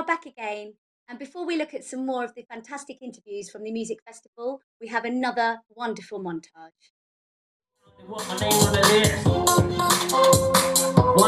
[0.00, 0.74] are back again.
[1.08, 4.60] And before we look at some more of the fantastic interviews from the music festival,
[4.80, 6.92] we have another wonderful montage.
[8.06, 8.24] One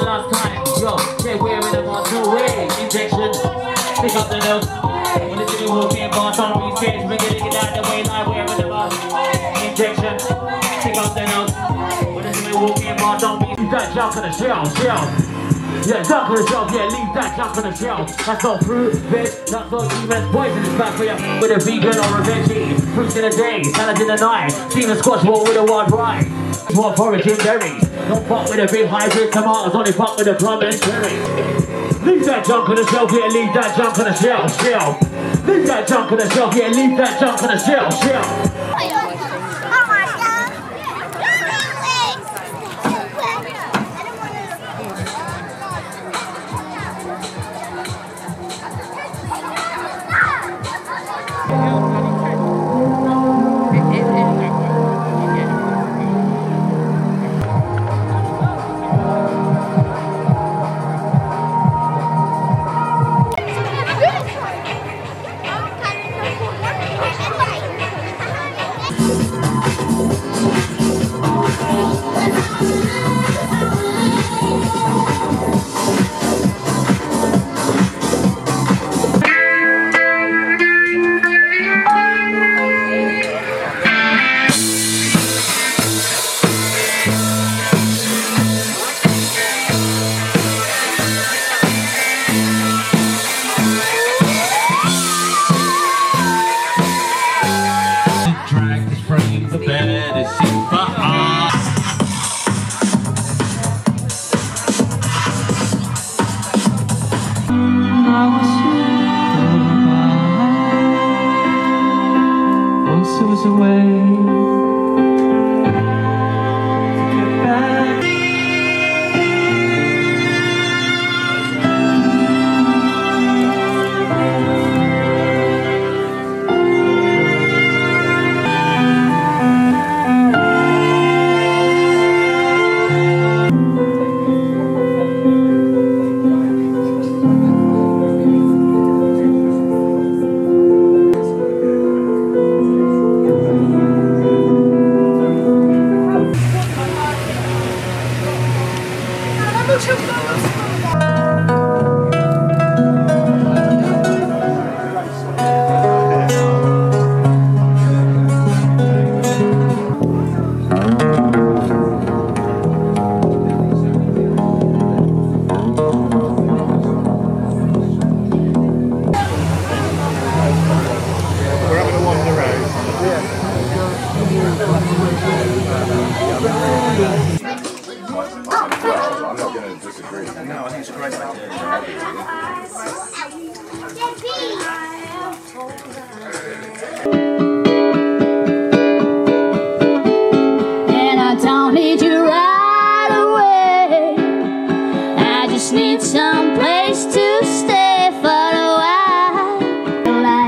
[0.05, 0.97] last time, yo,
[1.85, 3.33] boss, no way, injection,
[4.01, 4.39] pick up the.
[5.29, 7.19] When city walking boss on the stage, we're
[7.59, 8.27] out the way, like
[8.69, 8.95] boss.
[9.63, 10.17] Injection,
[10.81, 11.23] pick up the.
[12.15, 12.25] When
[13.71, 15.32] that jump in the shell, shell.
[15.83, 18.17] Yeah, jump on the shelf, yeah, leave that jump on the shelf.
[18.25, 21.17] That's not fruit, bitch, that's not demons, poison is bad for you.
[21.41, 24.97] With a vegan or a veggie, fruits in the day, salad in the night, steaming
[24.97, 26.23] squash ball with a wild rye.
[26.77, 30.35] What forage in berries, don't fuck with a big hybrid tomatoes, only fuck with the
[30.35, 31.17] plum and cherry.
[32.07, 35.01] Leave that junk on the shelf, yeah, leave that junk on the shelf, shelf.
[35.47, 39.02] Leave that junk on the shelf, yeah, leave that junk on the shelf, shelf.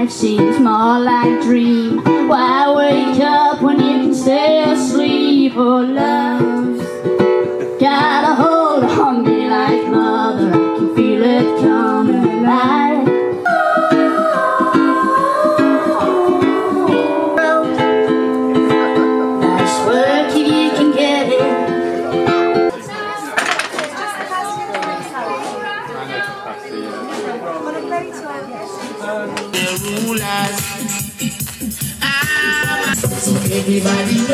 [0.05, 1.97] Life seems more like dream.
[2.29, 5.55] Why wake up when you can stay asleep?
[5.57, 6.34] Oh, love,
[33.67, 34.34] Everybody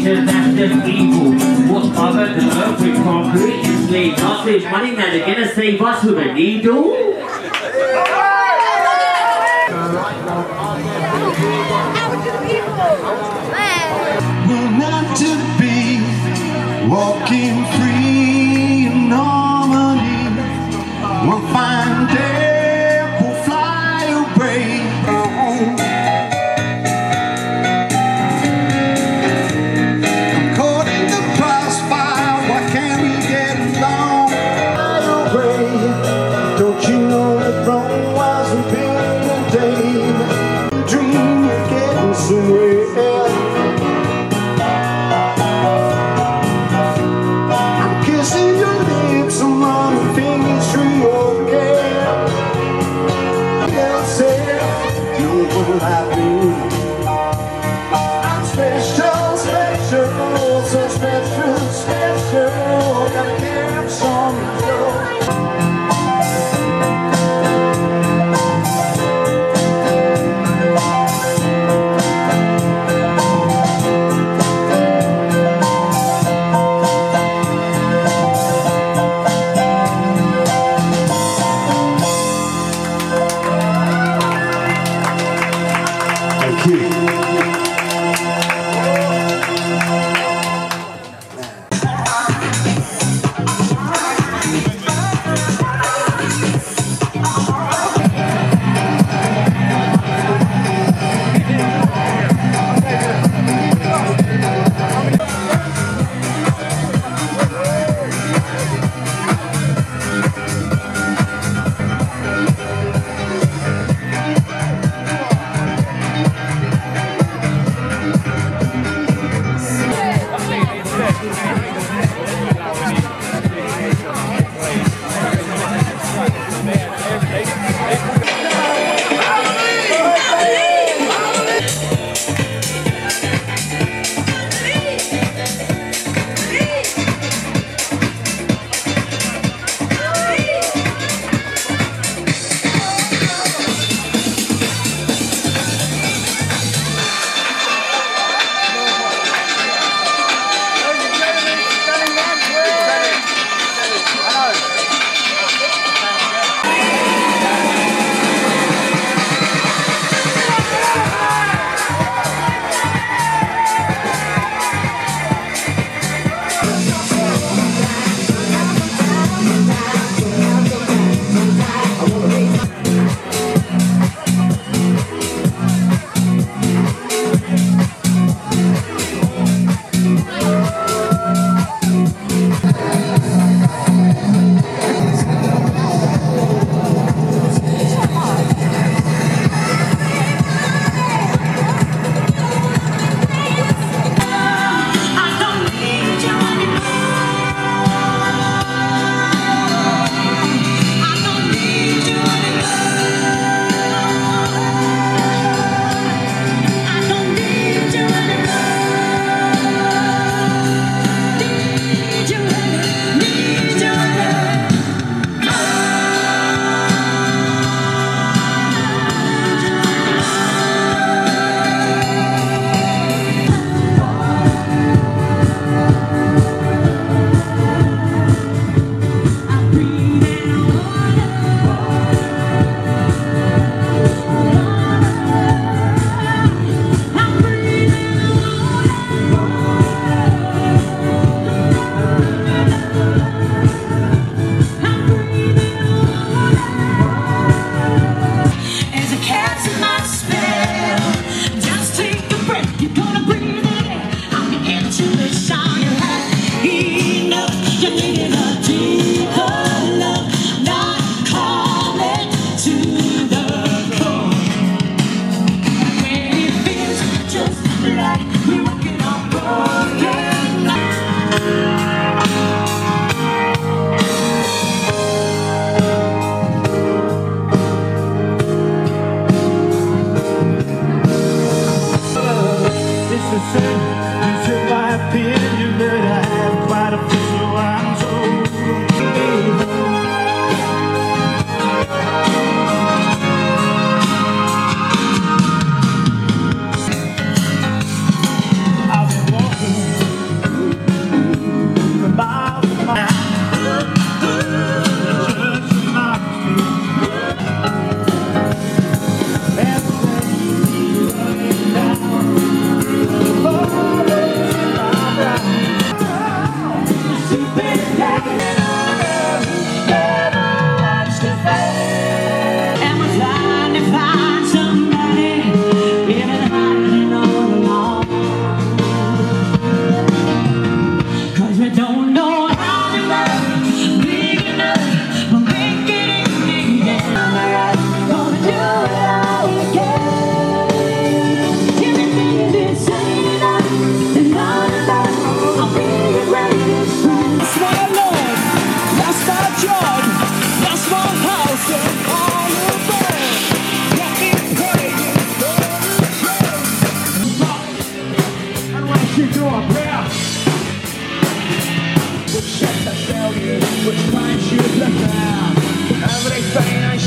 [0.00, 1.32] education, that's just evil.
[1.72, 4.18] What's other than earth concrete and slave?
[4.18, 7.09] Not this money, now they're gonna save us with a needle?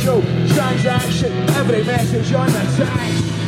[0.03, 3.42] Transaction, every message on the text.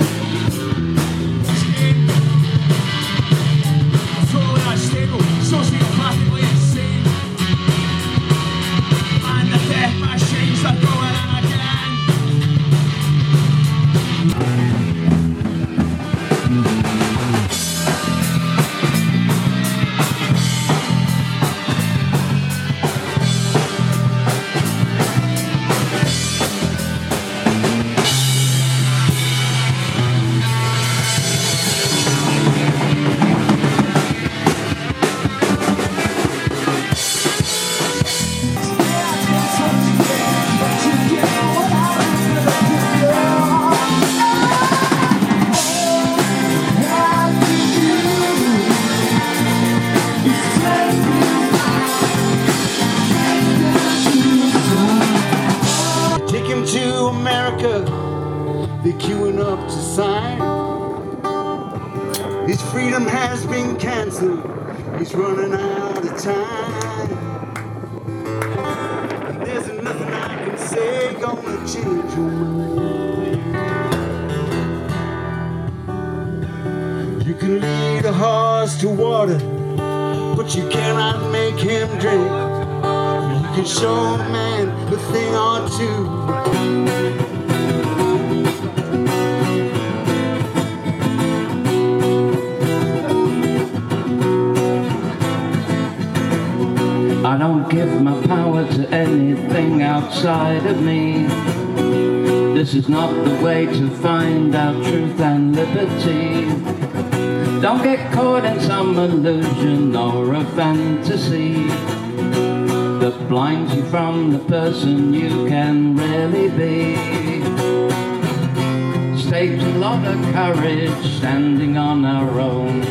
[120.35, 122.81] Courage standing on our own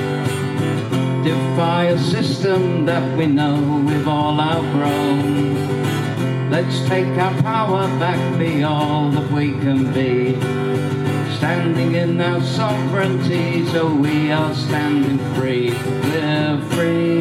[1.23, 6.51] defy a system that we know we've all outgrown.
[6.51, 10.41] Let's take our power back, be all that we can be.
[11.37, 15.73] Standing in our sovereignty, so we are standing free.
[16.09, 17.21] We're free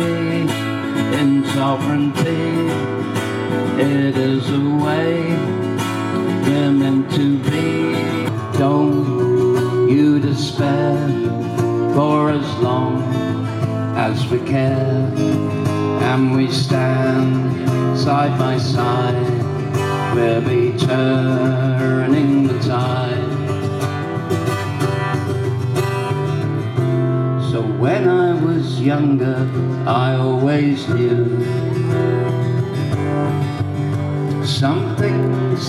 [1.20, 2.63] in sovereignty.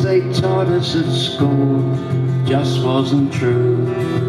[0.03, 1.83] They taught us at school
[2.47, 4.24] just wasn't true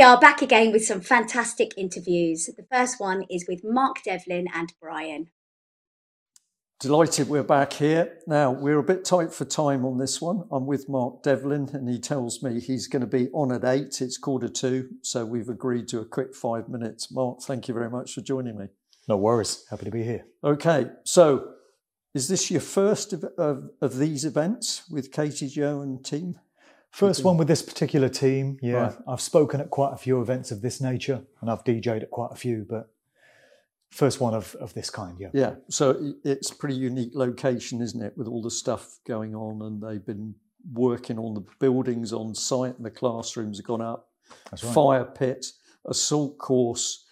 [0.00, 2.48] we are back again with some fantastic interviews.
[2.56, 5.28] The first one is with Mark Devlin and Brian.
[6.80, 8.16] Delighted we're back here.
[8.26, 10.44] Now, we're a bit tight for time on this one.
[10.50, 14.00] I'm with Mark Devlin, and he tells me he's going to be on at eight.
[14.00, 17.12] It's quarter two, so we've agreed to a quick five minutes.
[17.12, 18.68] Mark, thank you very much for joining me.
[19.06, 19.66] No worries.
[19.68, 20.24] Happy to be here.
[20.42, 21.56] Okay, so
[22.14, 26.38] is this your first of, of, of these events with Katie Joe and team?
[26.90, 28.58] First one with this particular team.
[28.60, 28.96] Yeah, Right.
[29.08, 32.30] I've spoken at quite a few events of this nature, and I've DJ'd at quite
[32.32, 32.92] a few, but
[33.90, 35.16] first one of, of this kind.
[35.18, 35.28] Yeah.
[35.32, 39.62] Yeah, so it's a pretty unique location, isn't it, with all the stuff going on,
[39.62, 40.34] and they've been
[40.72, 44.08] working on the buildings on site, and the classrooms have gone up,
[44.50, 44.74] That's right.
[44.74, 45.46] fire pit,
[45.86, 47.06] assault course,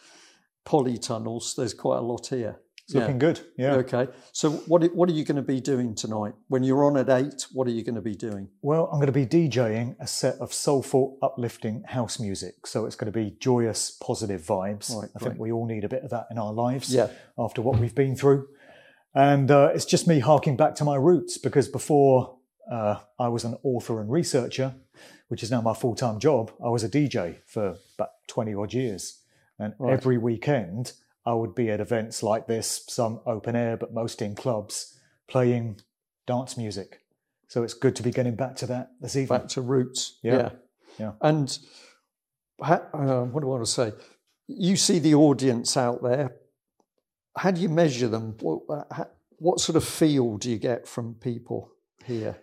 [0.66, 1.54] polytunnels.
[1.54, 2.58] There's quite a lot here.
[2.88, 3.40] It's looking good.
[3.59, 3.75] Yeah.
[3.75, 4.09] Okay.
[4.33, 6.33] So what are- what are you going to be doing tonight?
[6.49, 8.49] When you're on at eight, what are you going to be doing?
[8.62, 12.66] Well, I'm going to be DJing a set of soulful, uplifting house music.
[12.66, 14.95] So it's going to be joyous, positive vibes.
[14.95, 17.09] Right, I think we all need a bit of that in our lives Yeah.
[17.38, 18.49] after what we've been through.
[19.14, 22.38] And uh, it's just me harking back to my roots because before
[22.73, 24.75] uh, I was an author and researcher,
[25.28, 28.73] which is now my full time job, I was a DJ for about 20 odd
[28.73, 29.21] years.
[29.59, 29.92] And Right.
[29.92, 30.92] every weekend,
[31.28, 35.82] I would be at events like this, some open air, but most in clubs, playing
[36.26, 37.02] dance music.
[37.49, 39.40] So it's good to be getting back to that this evening.
[39.40, 40.18] Back to roots.
[40.23, 40.52] Yeah.
[40.99, 41.12] Yeah.
[41.20, 41.58] And
[42.62, 43.92] ha- uh, what do I want to say?
[44.47, 46.35] You see the audience out there.
[47.37, 48.35] How do you measure them?
[48.40, 48.62] What,
[49.37, 51.73] what sort of feel do you get from people
[52.06, 52.38] here?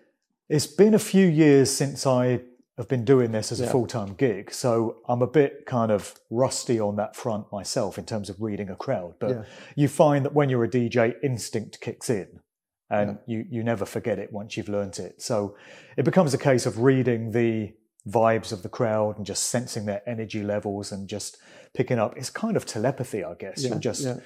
[0.48, 2.42] It's been a few years since I
[2.78, 6.20] have been doing this as a full time gig, so I'm a bit kind of
[6.30, 9.14] rusty on that front myself in terms of reading a crowd.
[9.20, 9.44] But Yeah.
[9.76, 12.42] you find that when you're a DJ, instinct kicks in
[12.90, 15.22] and you, you never forget it once you've learnt it.
[15.22, 15.56] So
[15.98, 17.74] it becomes a case of reading the
[18.08, 21.38] vibes of the crowd and just sensing their energy levels and just
[21.74, 22.16] picking up.
[22.18, 23.64] It's kind of telepathy, I guess.
[23.64, 24.18] Yeah, You're just yeah.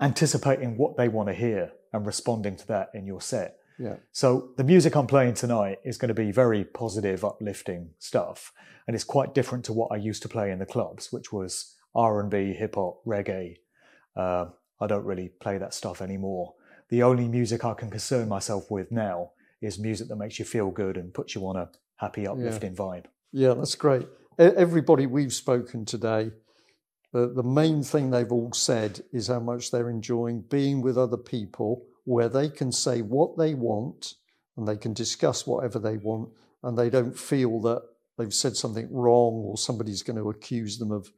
[0.00, 3.58] anticipating what they want to hear and responding to that in your set.
[3.80, 3.96] Yeah.
[4.12, 8.52] So the music I'm playing tonight is going to be very positive, uplifting stuff,
[8.86, 11.76] and it's quite different to what I used to play in the clubs, which was
[11.94, 13.56] R and B, hip hop, reggae.
[14.14, 14.46] Uh,
[14.80, 16.54] I don't really play that stuff anymore.
[16.90, 19.30] The only music I can concern myself with now
[19.62, 23.06] is music that makes you feel good and puts you on a happy, uplifting vibe.
[23.32, 24.06] Yeah, that's great.
[24.38, 26.32] Everybody we've spoken today,
[27.12, 31.16] the, the main thing they've all said is how much they're enjoying being with other
[31.16, 34.14] people where they can say what they want
[34.56, 36.28] and they can discuss whatever they want
[36.62, 37.82] and they don't feel that
[38.18, 41.10] they've said something wrong or somebody's going to accuse them of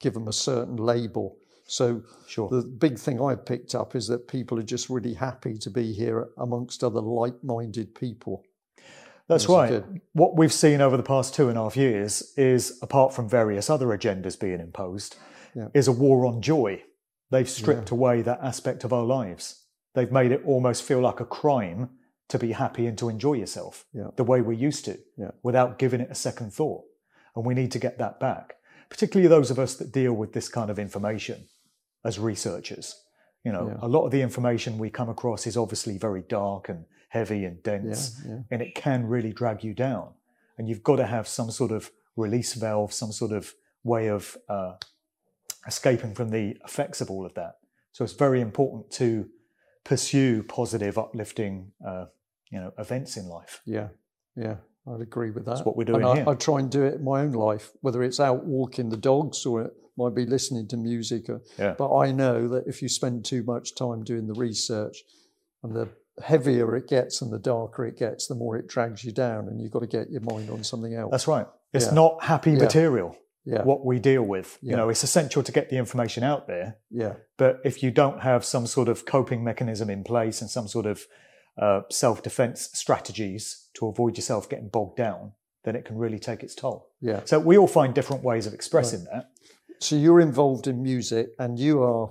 [0.00, 1.36] give them a certain label.
[1.66, 2.48] So Sure.
[2.48, 5.92] the big thing I've picked up is that people are just really happy to be
[5.92, 8.42] here amongst other like-minded people.
[9.28, 9.68] That's right.
[9.68, 10.00] good.
[10.12, 13.70] What we've seen over the past two and a half years is, apart from various
[13.70, 15.14] other agendas being imposed,
[15.54, 15.68] Yeah.
[15.72, 16.82] is a war on joy.
[17.30, 19.64] They've stripped away that aspect of our lives.
[19.94, 21.90] They've made it almost feel like a crime
[22.28, 24.10] to be happy and to enjoy yourself Yeah.
[24.16, 25.32] the way we're used to Yeah.
[25.42, 26.84] without giving it a second thought.
[27.34, 28.54] And we need to get that back,
[28.88, 31.48] particularly those of us that deal with this kind of information
[32.04, 33.04] as researchers.
[33.44, 33.78] You know, Yeah.
[33.82, 37.60] a lot of the information we come across is obviously very dark and heavy and
[37.62, 40.14] dense, and it can really drag you down.
[40.56, 44.36] And you've got to have some sort of release valve, some sort of way of
[44.48, 44.74] uh,
[45.66, 47.58] escaping from the effects of all of that.
[47.92, 49.28] So it's very important to
[49.84, 52.06] pursue positive, uplifting, uh,
[52.50, 53.60] you know, events in life.
[53.64, 53.88] Yeah,
[54.36, 55.56] yeah, I'd agree with that.
[55.56, 56.28] That's what we're doing and I, here.
[56.28, 59.44] I try and do it in my own life, whether it's out walking the dogs
[59.46, 61.28] or it might be listening to music.
[61.28, 61.74] Or, Yeah.
[61.76, 65.02] But I know that if you spend too much time doing the research,
[65.62, 65.88] and the
[66.22, 69.60] heavier it gets and the darker it gets, the more it drags you down, and
[69.60, 71.10] you've got to get your mind on something else.
[71.10, 71.46] That's right.
[71.72, 71.92] It's Yeah.
[71.94, 72.58] not happy Yeah.
[72.60, 73.16] material.
[73.44, 73.62] Yeah.
[73.62, 76.76] What we deal with, you know, it's essential to get the information out there.
[76.90, 80.68] yeah, But if you don't have some sort of coping mechanism in place and some
[80.68, 81.06] sort of
[81.56, 85.32] uh, self defense strategies to avoid yourself getting bogged down,
[85.64, 86.90] then it can really take its toll.
[87.00, 87.20] yeah.
[87.24, 89.30] So we all find different ways of expressing that.
[89.80, 92.10] So you're involved in music, and you are,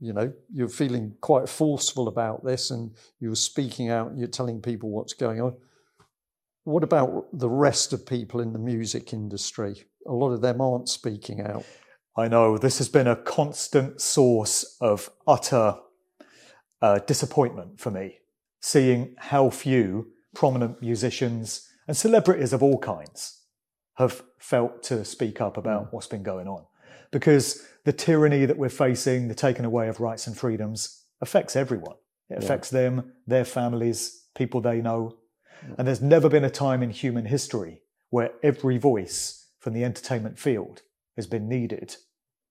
[0.00, 4.60] you know, you're feeling quite forceful about this, and you're speaking out, and you're telling
[4.60, 5.54] people what's going on.
[6.64, 9.84] What about the rest of people in the music industry?
[10.06, 11.64] A lot of them aren't speaking out.
[12.16, 15.76] I know this has been a constant source of utter
[16.80, 18.18] uh, disappointment for me,
[18.60, 23.42] seeing how few prominent musicians and celebrities of all kinds
[23.94, 26.64] have felt to speak up about what's been going on.
[27.10, 31.96] Because the tyranny that we're facing, the taking away of rights and freedoms, affects everyone.
[32.30, 35.16] It affects them, their families, people they know.
[35.78, 40.38] And there's never been a time in human history where every voice from the entertainment
[40.38, 40.82] field
[41.16, 41.96] has been needed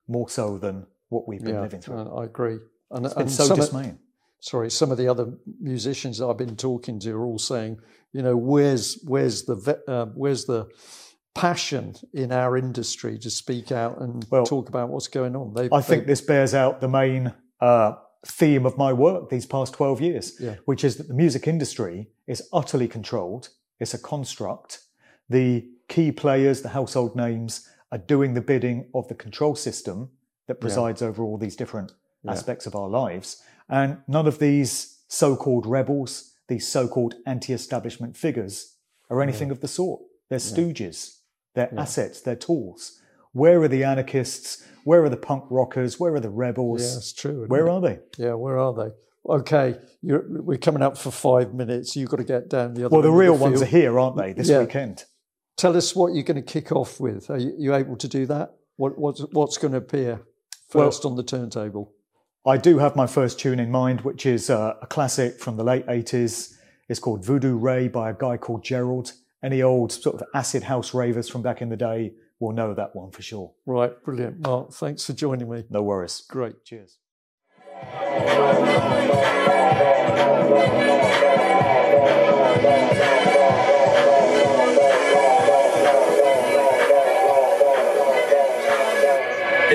[0.08, 2.00] more so than what we've been living through.
[2.00, 2.58] I I agree.
[2.90, 4.00] And, It's been and so some of- dismaying.
[4.40, 5.28] sorry, some of the other
[5.62, 7.78] musicians I've been talking to are all saying,
[8.14, 10.68] you know, where's where's the uh, where's the
[11.36, 15.54] passion in our industry to speak out and Well, talk about what's going on?
[15.54, 17.94] They, I think this bears out the main uh,
[18.26, 20.56] theme of my work these past 12 years, Yeah.
[20.66, 23.50] which is that the music industry is utterly controlled.
[23.80, 24.80] It's a construct.
[25.34, 30.12] The key players, the household names, are doing the bidding of the control system
[30.48, 31.92] that presides over all these different
[32.28, 33.42] aspects of our lives.
[33.68, 38.76] And none of these so called rebels, these so called anti establishment figures,
[39.10, 40.02] are anything of the sort.
[40.30, 41.18] They're stooges,
[41.56, 43.00] they're assets, they're tools.
[43.32, 44.64] Where are the anarchists?
[44.84, 46.00] Where are the punk rockers?
[46.00, 46.82] Where are the rebels?
[46.84, 47.46] Yeah, it's true.
[47.48, 47.72] Where it?
[47.72, 48.00] are they?
[48.20, 48.92] Yeah, where are they?
[49.28, 51.96] Okay, you're, we're coming up for five minutes.
[51.96, 52.94] You've got to get down the other.
[52.94, 54.34] Well, the real ones are here, aren't they?
[54.34, 54.60] This Yeah.
[54.60, 55.06] weekend.
[55.58, 57.30] Tell us what you're going to kick off with.
[57.30, 58.54] Are you, you able to do that?
[58.78, 60.22] What, what's, what's going to appear
[60.74, 61.94] Well- first on the turntable?
[62.46, 65.64] I do have my first tune in mind, which is uh, a classic from the
[65.64, 66.54] late 80s.
[66.90, 69.14] It's called Voodoo Ray by a guy called Gerald.
[69.42, 72.12] Any old sort of acid house ravers from back in the day
[72.42, 73.54] will know that one for sure.
[73.66, 74.42] Right, brilliant.
[74.42, 75.64] Mark, thanks for joining me.
[75.70, 76.22] No worries.
[76.28, 76.66] Great.
[76.66, 76.98] Cheers.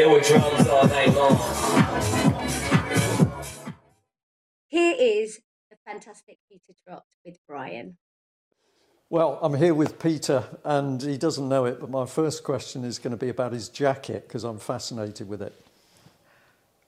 [0.09, 1.37] There were drums all night long.
[4.68, 5.40] Here is
[5.71, 7.99] the fantastic Peter Trott with Brian.
[9.11, 12.99] Well, I'm here with Peter, and he doesn't know it, but my first question is
[12.99, 15.53] going to be about his jacket because I'm fascinated with it.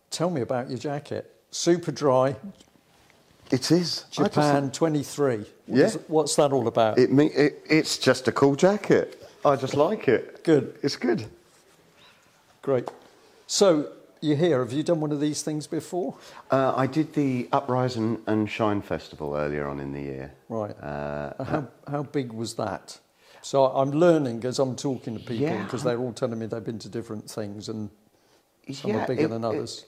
[0.08, 1.30] Tell me about your jacket.
[1.52, 2.36] Superdry,
[3.50, 4.06] It is.
[4.12, 5.36] I just- Japan 23.
[5.36, 5.84] What Yeah.
[5.84, 6.98] is- what's that all about?
[6.98, 9.22] it, me, it, it's just a cool jacket.
[9.44, 10.42] I just like it.
[10.42, 10.78] Good.
[10.82, 11.26] It's good.
[12.62, 12.88] Great.
[13.54, 14.60] So, you're here.
[14.60, 16.16] Have you done one of these things before?
[16.52, 20.32] Uh, I did the Uprising and Shine Festival earlier on in the year.
[20.48, 20.70] Right.
[20.80, 23.00] Uh, how, how big was that?
[23.42, 26.62] So I'm learning as I'm talking to people because I'm- they're all telling me they've
[26.62, 27.90] been to different things and
[28.72, 29.84] some Yeah, are bigger it- than others.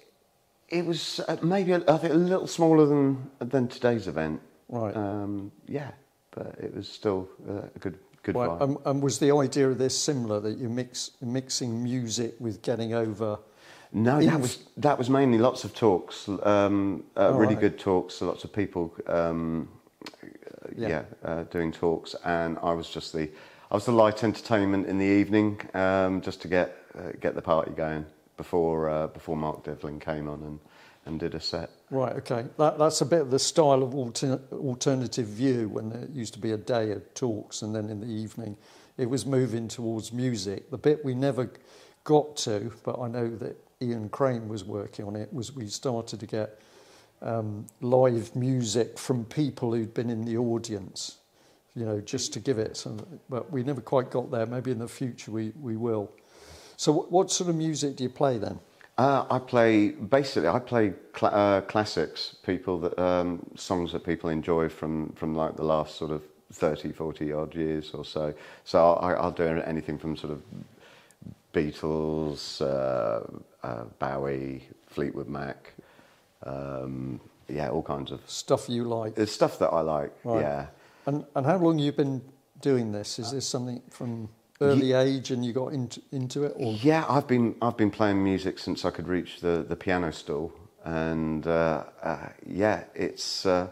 [0.68, 4.40] It was uh, maybe a, I think a little smaller than than today's event.
[4.70, 4.96] Right.
[4.96, 5.92] Um, yeah,
[6.32, 8.48] but it was still uh, a good good Right.
[8.48, 8.62] vibe.
[8.62, 12.92] And, and was the idea of this similar that you mix mixing music with getting
[12.94, 13.38] over?
[13.92, 17.60] No, that was that was mainly lots of talks, um, uh, Oh, really right.
[17.60, 18.22] good talks.
[18.22, 19.68] Lots of people, um,
[20.76, 20.88] Yeah.
[20.88, 23.28] yeah, uh, doing talks, and I was just the
[23.70, 27.42] I was the light entertainment in the evening, um, just to get uh, get the
[27.42, 30.58] party going before uh, before Mark Devlin came on and,
[31.04, 31.70] and did a set.
[31.90, 32.16] Right.
[32.16, 32.46] Okay.
[32.56, 36.40] That, that's a bit of the style of alter, alternative view when there used to
[36.40, 38.56] be a day of talks and then in the evening
[38.96, 40.70] it was moving towards music.
[40.70, 41.50] The bit we never
[42.04, 46.20] got to, but I know that Ian Crane was working on it, was we started
[46.20, 46.60] to get
[47.20, 51.18] um, live music from people who'd been in the audience,
[51.74, 54.46] you know, just to give it some, but we never quite got there.
[54.46, 56.10] Maybe in the future we, we will.
[56.76, 58.58] So what, what sort of music do you play then?
[58.98, 64.28] Uh, I play basically I play cl- uh, classics, people that um, songs that people
[64.28, 68.34] enjoy from from like the last sort of 30, 40 odd years or so.
[68.64, 70.42] So I, I'll do anything from sort of
[71.52, 75.74] Beatles, uh, uh, Bowie, Fleetwood Mac,
[76.44, 79.18] um, yeah, all kinds of Stuff you like?
[79.18, 80.12] it's stuff that I like.
[80.24, 80.40] Right.
[80.40, 80.66] Yeah.
[81.06, 82.22] And, and how long you've been
[82.60, 83.18] doing this?
[83.18, 84.28] Is this something from
[84.60, 86.54] early age and you got into, into it?
[86.56, 90.12] Or Yeah, I've been I've been playing music since I could reach the, the piano
[90.12, 90.52] stool,
[90.84, 93.68] and uh, uh, yeah, it's uh,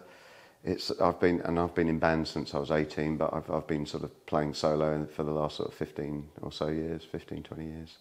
[0.64, 3.66] it's I've been and I've been in bands since I was 18, but I've I've
[3.66, 7.42] been sort of playing solo for the last sort of 15 or so years, 15,
[7.42, 7.96] 20 years.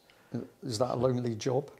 [0.63, 1.71] is that a lonely job?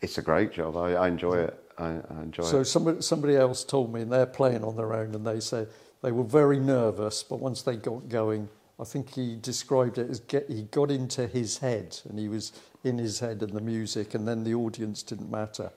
[0.00, 0.76] It's a great job.
[0.76, 1.64] I, I enjoy it.
[1.76, 2.66] I, I enjoy So it.
[2.66, 5.68] somebody, somebody else told me, and they're playing on their own, and they said
[6.02, 8.48] they were very nervous, but once they got going,
[8.80, 12.52] I think he described it as get, he got into his head, and he was
[12.84, 15.72] in his head and the music, and then the audience didn't matter.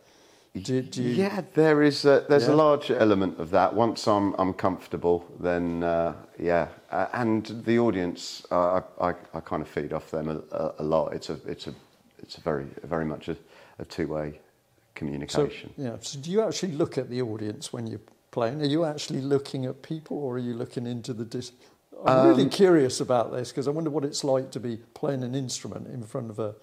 [0.53, 2.53] Do, do you, Yeah, there is a, there's Yeah.
[2.53, 3.73] a large element of that.
[3.73, 9.39] Once I'm I'm comfortable, then uh, yeah, uh, and the audience, uh, I, I I
[9.39, 11.13] kind of feed off them a, a, a lot.
[11.13, 11.73] It's a it's a
[12.19, 13.37] it's a very very much a,
[13.79, 14.39] a two way So,
[14.95, 15.69] communication.
[15.77, 15.95] yeah.
[16.01, 18.61] So do you actually look at the audience when you're playing?
[18.61, 21.23] Are you actually looking at people, or are you looking into the?
[21.25, 21.53] Dis-
[22.05, 25.23] I'm really Um, curious about this because I wonder what it's like to be playing
[25.23, 26.55] an instrument in front of a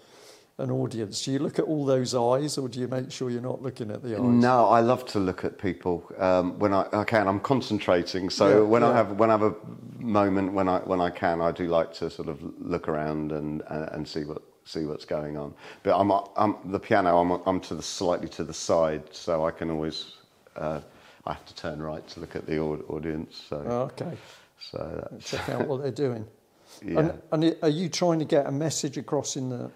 [0.59, 1.25] an audience.
[1.25, 3.91] Do you look at all those eyes, or do you make sure you're not looking
[3.91, 4.21] at the eyes?
[4.21, 7.29] No, I love to look at people um, when I, I can.
[7.29, 9.55] I'm concentrating, so Yeah, when I have when I have a
[10.01, 13.63] moment when I when I can, I do like to sort of look around and
[13.69, 15.55] and, and see what see what's going on.
[15.85, 17.19] But I'm I'm the piano.
[17.19, 20.17] I'm I'm to the slightly to the side, so I can always
[20.57, 20.81] uh,
[21.25, 23.45] I have to turn right to look at the audience.
[23.49, 24.17] So Oh, okay.
[24.61, 26.27] so Check out what they're doing.
[26.85, 27.01] Yeah.
[27.33, 29.71] And, and are you trying to get a message across in the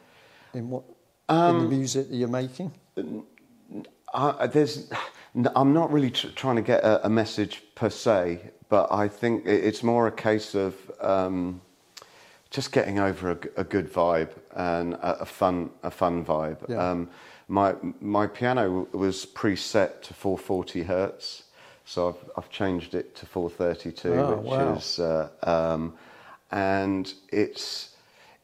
[0.54, 0.84] in what
[1.28, 2.72] in Um, the music that you're making?
[4.14, 4.90] I, there's,
[5.56, 9.46] I'm not really tr- trying to get a, a message per se, but I think
[9.46, 11.60] it's more a case of um,
[12.50, 16.58] just getting over a good vibe and a, a fun, a fun vibe.
[16.68, 16.90] Yeah.
[16.90, 17.08] Um,
[17.48, 21.44] my my piano was preset to 440 hertz,
[21.84, 24.76] so I've, I've changed it to 432, Oh, which wow.
[24.76, 25.94] is uh, um,
[26.50, 27.91] and it's it,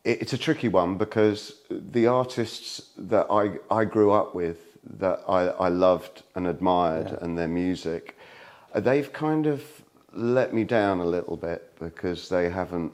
[0.04, 5.48] it's a tricky one because the artists that I, I grew up with, that I,
[5.48, 8.16] I loved and admired, and their music,
[8.74, 9.62] uh, they've kind of
[10.12, 12.92] let me down a little bit because they haven't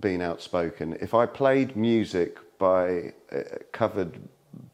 [0.00, 0.96] been outspoken.
[1.00, 4.18] If I played music by uh, covered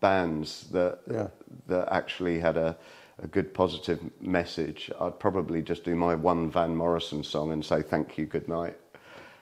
[0.01, 1.29] bands that Yeah.
[1.69, 2.77] that actually had a,
[3.23, 7.83] a good positive message, I'd probably just do my one Van Morrison song and say
[7.83, 8.77] thank you, good night.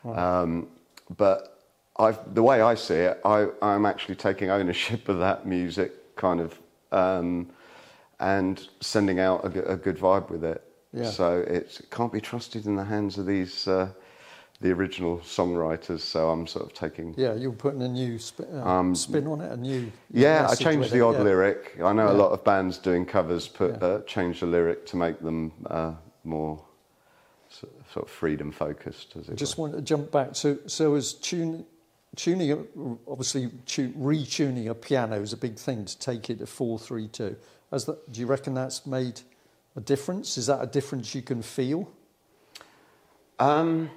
[0.05, 0.69] Um,
[1.17, 1.56] but
[1.99, 6.41] I've, the way I see it, I, I'm actually taking ownership of that music, kind
[6.41, 6.59] of,
[6.93, 7.51] um,
[8.21, 10.63] and sending out a, a good vibe with it.
[10.93, 11.11] Yeah.
[11.11, 13.89] So it can't be trusted in the hands of these, uh,
[14.61, 16.01] the original songwriters.
[16.01, 17.15] So I'm sort of taking.
[17.17, 19.93] Yeah, you're putting a new spin, uh, Um, spin on it, a new.
[20.11, 21.23] Yeah, I changed the it, odd yeah.
[21.23, 21.79] lyric.
[21.83, 25.21] I know a lot of bands doing covers put uh, change the lyric to make
[25.21, 25.93] them uh,
[26.25, 26.63] more
[27.49, 27.73] sort
[28.07, 29.17] of freedom focused.
[29.17, 29.69] As I it just were.
[29.69, 30.37] want to jump back.
[30.37, 31.65] So, so as tune,
[32.17, 36.79] tuning, obviously tu- retuning a piano is a big thing to take it to four
[36.79, 37.37] three two.
[37.73, 39.21] As that, do you reckon that's made
[39.77, 40.39] a difference?
[40.39, 41.89] Is that a difference you can feel?
[43.39, 43.91] Um,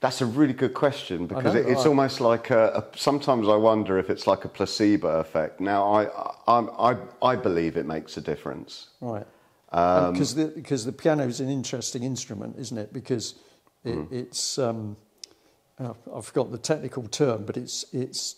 [0.00, 3.48] that's a really good question because know, it, it's I- almost like a, a, sometimes
[3.48, 5.60] I wonder if it's like a placebo effect.
[5.60, 6.04] Now I
[6.46, 8.88] I, I I believe it makes a difference.
[9.00, 9.26] Right.
[9.72, 12.92] Um, Because the because the piano is an interesting instrument, isn't it?
[12.92, 13.34] Because
[13.84, 14.12] it, Mm.
[14.12, 14.96] it's um,
[15.80, 18.36] oh, I forgot the technical term, but it's it's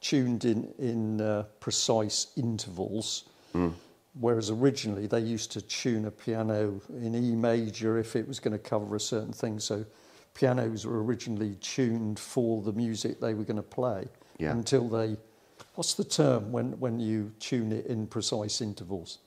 [0.00, 3.24] tuned in in uh, precise intervals.
[3.54, 3.72] Mm.
[4.20, 8.52] Whereas originally they used to tune a piano in E major if it was going
[8.52, 9.60] to cover a certain thing.
[9.60, 9.84] So
[10.34, 14.52] pianos were originally tuned for the music they were going to play Yeah.
[14.52, 15.16] until they.
[15.74, 19.18] What's the term when, when you tune it in precise intervals?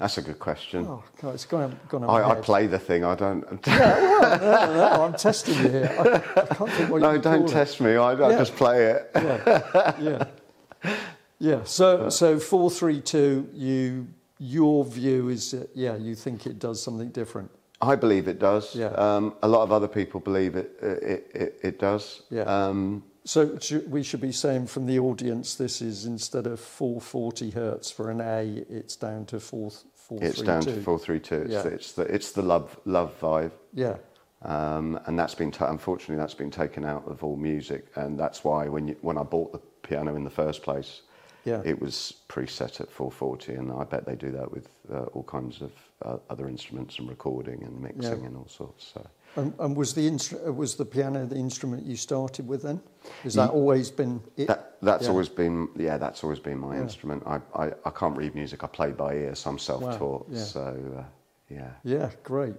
[0.00, 0.86] That's a good question.
[0.88, 3.04] Oh, God, it's gone, gone I, I play the thing.
[3.04, 3.42] I don't.
[3.66, 5.94] no, no, I'm testing you here.
[5.98, 7.52] I, I can't think what no, don't call it.
[7.52, 7.96] test me.
[7.96, 8.38] I, I Yeah.
[8.38, 9.10] just play it.
[9.14, 10.96] Yeah, yeah,
[11.38, 11.64] yeah.
[11.64, 13.48] So, so four, three, two.
[13.52, 14.08] You,
[14.38, 17.50] your view is that yeah, you think it does something different.
[17.82, 18.74] I believe it does.
[18.74, 18.86] Yeah.
[18.88, 20.78] Um, a lot of other people believe it.
[20.82, 22.22] It, it, it does.
[22.30, 22.42] Yeah.
[22.44, 23.58] Um, So
[23.88, 28.20] we should be saying from the audience, this is instead of 440 hertz for an
[28.20, 29.70] A, it's down to four,
[30.10, 30.74] four it's three, down two.
[30.74, 31.36] to four three two.
[31.42, 31.62] It's, Yeah.
[31.62, 33.52] the, it's the it's the love love vibe.
[33.72, 33.96] Yeah,
[34.42, 38.42] Um, and that's been ta- unfortunately that's been taken out of all music, and that's
[38.44, 41.02] why when you, when I bought the piano in the first place,
[41.44, 41.62] Yeah.
[41.64, 45.62] it was preset at 440, and I bet they do that with uh, all kinds
[45.62, 48.26] of uh, other instruments and recording and mixing Yeah.
[48.26, 48.92] and all sorts.
[48.94, 52.80] So and, and was the instru- was the piano the instrument you started with then?
[53.22, 54.46] Has that always been it?
[54.48, 55.10] that that's Yeah.
[55.10, 56.82] always been yeah that's always been my Yeah.
[56.82, 57.22] instrument.
[57.26, 58.62] I, I I can't read music.
[58.64, 60.26] I play by ear, so I'm self-taught.
[60.30, 60.44] yeah.
[60.44, 60.60] So
[60.98, 61.04] uh,
[61.48, 61.70] yeah.
[61.84, 62.54] Yeah, great.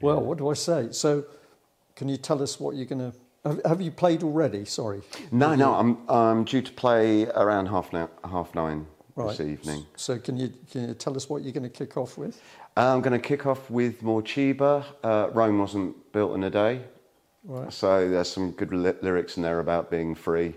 [0.00, 0.88] Well, what do I say?
[0.90, 1.24] So,
[1.94, 3.16] can you tell us what you're going to?
[3.44, 4.64] Have, have you played already?
[4.64, 5.02] Sorry.
[5.30, 9.28] No, Have no, you- I'm I'm due to play around half now, half nine Right.
[9.36, 9.84] this evening.
[9.96, 12.40] So, can you can you tell us what you're going to kick off with?
[12.76, 14.84] Uh, I'm going to kick off with Morcheeba.
[15.04, 16.80] Uh, Rome wasn't built in a day.
[17.44, 17.72] Right.
[17.72, 20.54] So there's some good ly- lyrics in there about being free.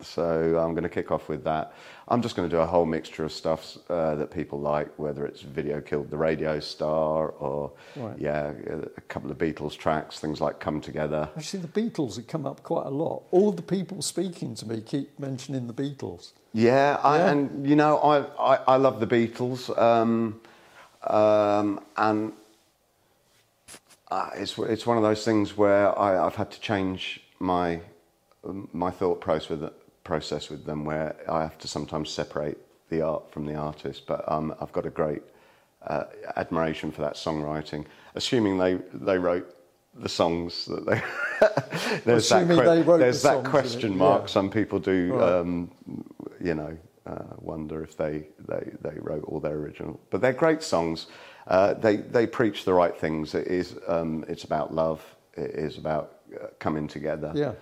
[0.00, 1.74] So I'm going to kick off with that.
[2.08, 5.24] I'm just going to do a whole mixture of stuff uh, that people like, whether
[5.24, 8.18] it's Video Killed the Radio Star or, Right.
[8.18, 8.52] yeah,
[8.96, 11.28] a couple of Beatles tracks, things like Come Together.
[11.36, 13.22] Actually, the Beatles have come up quite a lot.
[13.30, 16.32] All the people speaking to me keep mentioning the Beatles.
[16.52, 17.30] Yeah, I, Yeah.
[17.30, 20.40] and you know, I, I, I love the Beatles, um,
[21.04, 22.32] um, and
[24.12, 27.80] uh, it's it's one of those things where I, I've had to change my
[28.72, 29.70] my thought process with
[30.04, 32.58] process with them, where I have to sometimes separate
[32.90, 34.06] the art from the artist.
[34.06, 35.22] But um, I've got a great
[35.86, 36.04] uh,
[36.36, 39.56] admiration for that songwriting, assuming they they wrote
[39.94, 41.00] the songs that they.
[42.04, 43.98] there's Assuming that, wrote there's the that songs, question yeah.
[43.98, 44.28] mark.
[44.28, 45.32] Some people do, Right.
[45.32, 45.70] um,
[46.40, 50.00] you know, uh, wonder if they, they, they wrote all their original.
[50.10, 51.08] But they're great songs.
[51.46, 53.34] Uh, they, they preach the right things.
[53.34, 55.04] It is, um, it's about love.
[55.34, 57.32] It is about uh, coming together.
[57.34, 57.52] Yeah.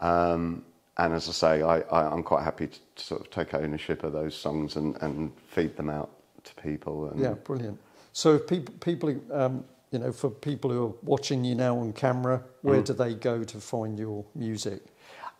[0.00, 0.64] Um,
[0.98, 4.02] and as I say, I, I, I'm quite happy to, to sort of take ownership
[4.04, 6.10] of those songs and, and feed them out
[6.44, 7.08] to people.
[7.08, 7.78] And Yeah, brilliant.
[8.12, 11.94] So, if people, people, um, you know, for people who are watching you now on
[11.94, 12.84] camera, where Mm.
[12.84, 14.82] do they go to find your music?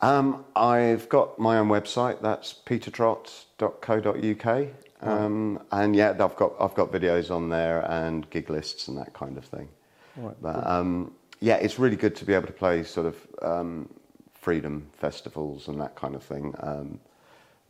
[0.01, 2.23] Um, I've got my own website.
[2.23, 4.69] That's petertrott.co.uk.
[5.03, 9.13] Um, and yeah, I've got I've got videos on there and gig lists and that
[9.13, 9.69] kind of thing.
[10.17, 13.89] Right, But um, yeah, it's really good to be able to play sort of um,
[14.35, 17.01] freedom festivals and that kind of thing um,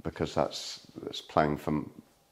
[0.03, 1.85] because that's that's playing for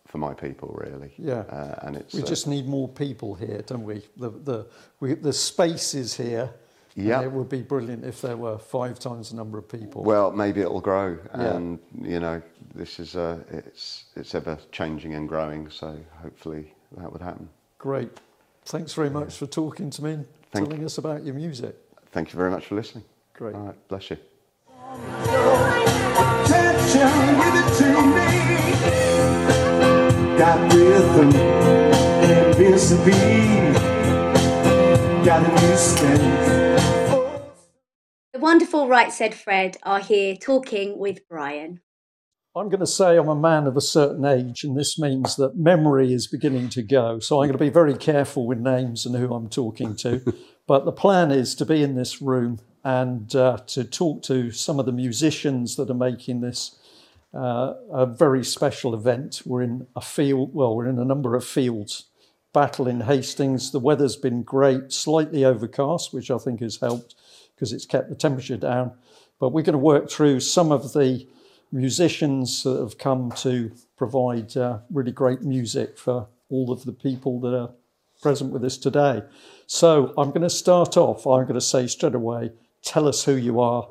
[0.07, 1.13] for my people really.
[1.17, 1.45] Yeah.
[1.51, 4.03] uh, and it's We uh, just need more people here, don't we?
[4.17, 4.67] The the
[4.99, 6.51] we, the space is here,
[7.07, 7.23] Yeah.
[7.23, 10.03] it would be brilliant if there were five times the number of people.
[10.03, 11.55] Well, maybe it'll grow, Yeah.
[11.57, 12.43] and you know,
[12.75, 15.69] this is uh, it's it's ever changing and growing.
[15.71, 17.49] So hopefully that would happen.
[17.79, 18.11] Great.
[18.65, 21.75] Thanks very much for talking to me and Thank- telling us about your music.
[22.13, 23.05] Thank you very much for listening.
[23.35, 23.55] Great.
[23.55, 24.17] All right, bless you.
[26.21, 27.09] Attention,
[27.41, 28.31] give it to me.
[30.39, 33.21] Got rhythm and recipe.
[35.25, 36.70] Got a new strength.
[38.41, 41.81] Wonderful Right Said Fred are here talking with Brian.
[42.57, 45.59] I'm going to say I'm a man of a certain age, and this means that
[45.59, 47.19] memory is beginning to go.
[47.19, 50.35] So I'm going to be very careful with names and who I'm talking to.
[50.67, 54.81] but the plan is to be in this room and uh, to talk to some
[54.81, 56.79] of the musicians that are making this
[57.35, 59.43] uh, a very special event.
[59.45, 62.07] We're in a field, well, we're in a number of fields.
[62.55, 63.71] Battle in Hastings.
[63.71, 67.15] The weather's been great, slightly overcast, which I think has helped
[67.61, 68.91] because it's kept the temperature down.
[69.39, 71.27] But we're going to work through some of the
[71.71, 77.39] musicians that have come to provide uh, really great music for all of the people
[77.41, 77.71] that are
[78.23, 79.23] present with us today.
[79.67, 81.27] So I'm going to start off.
[81.27, 83.89] I'm going to say straight away, tell us who you are,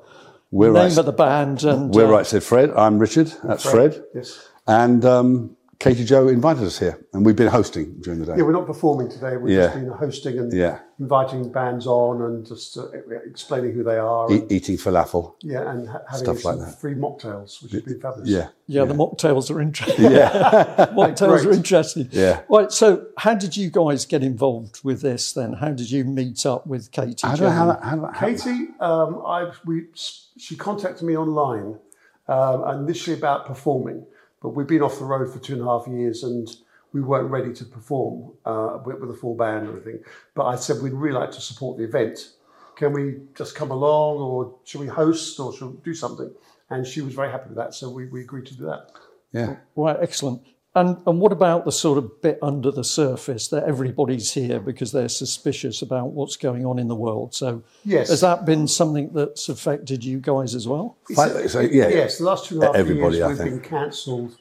[0.49, 0.97] We're name right.
[0.97, 2.71] of the band, and We're uh, Right Said Fred.
[2.71, 3.32] I'm Richard.
[3.43, 4.03] That's Fred.
[4.15, 4.49] Yes.
[4.65, 8.34] And um, Katie Joe invited us here, and we've been hosting during the day.
[8.36, 9.38] Yeah, we're not performing today.
[9.38, 9.68] We've Yeah.
[9.68, 10.80] just been hosting and Yeah.
[11.00, 12.88] inviting bands on and just uh,
[13.26, 14.30] explaining who they are.
[14.30, 15.36] E- and, eating falafel.
[15.42, 16.82] yeah, and ha- having Stuff like some that.
[16.82, 18.28] free mocktails, which has been fabulous.
[18.28, 18.50] Yeah.
[18.68, 20.12] yeah, the mocktails are interesting.
[20.12, 20.88] Yeah.
[20.92, 22.10] mocktails are interesting.
[22.12, 22.42] Yeah.
[22.50, 22.74] Right.
[22.74, 25.54] So, how did you guys get involved with this then?
[25.54, 27.24] How did you meet up with Katie?
[27.24, 27.84] I don't know how that.
[27.84, 31.78] How, that- how, Katie, um, I, we, she contacted me online
[32.28, 34.06] um, initially about performing,
[34.41, 36.49] but we've been off the road for two and a half years and
[36.93, 39.99] we weren't ready to perform uh, with, with a full band or anything.
[40.34, 42.34] But I said we'd really like to support the event.
[42.75, 46.32] Can we just come along or should we host or should we do something?
[46.69, 48.91] And she was very happy with that, so we, we agreed to do that.
[49.32, 49.56] yeah.
[49.75, 50.41] Right, excellent.
[50.75, 54.91] And and what about the sort of bit under the surface that everybody's here because
[54.91, 57.34] they're suspicious about what's going on in the world?
[57.34, 58.10] So Yes.
[58.10, 60.95] has that been something that's affected you guys as well?
[61.15, 61.88] Fi- so, yeah.
[61.88, 63.62] Yes, the last two and a half Everybody, years I we've think.
[63.62, 64.38] been cancelled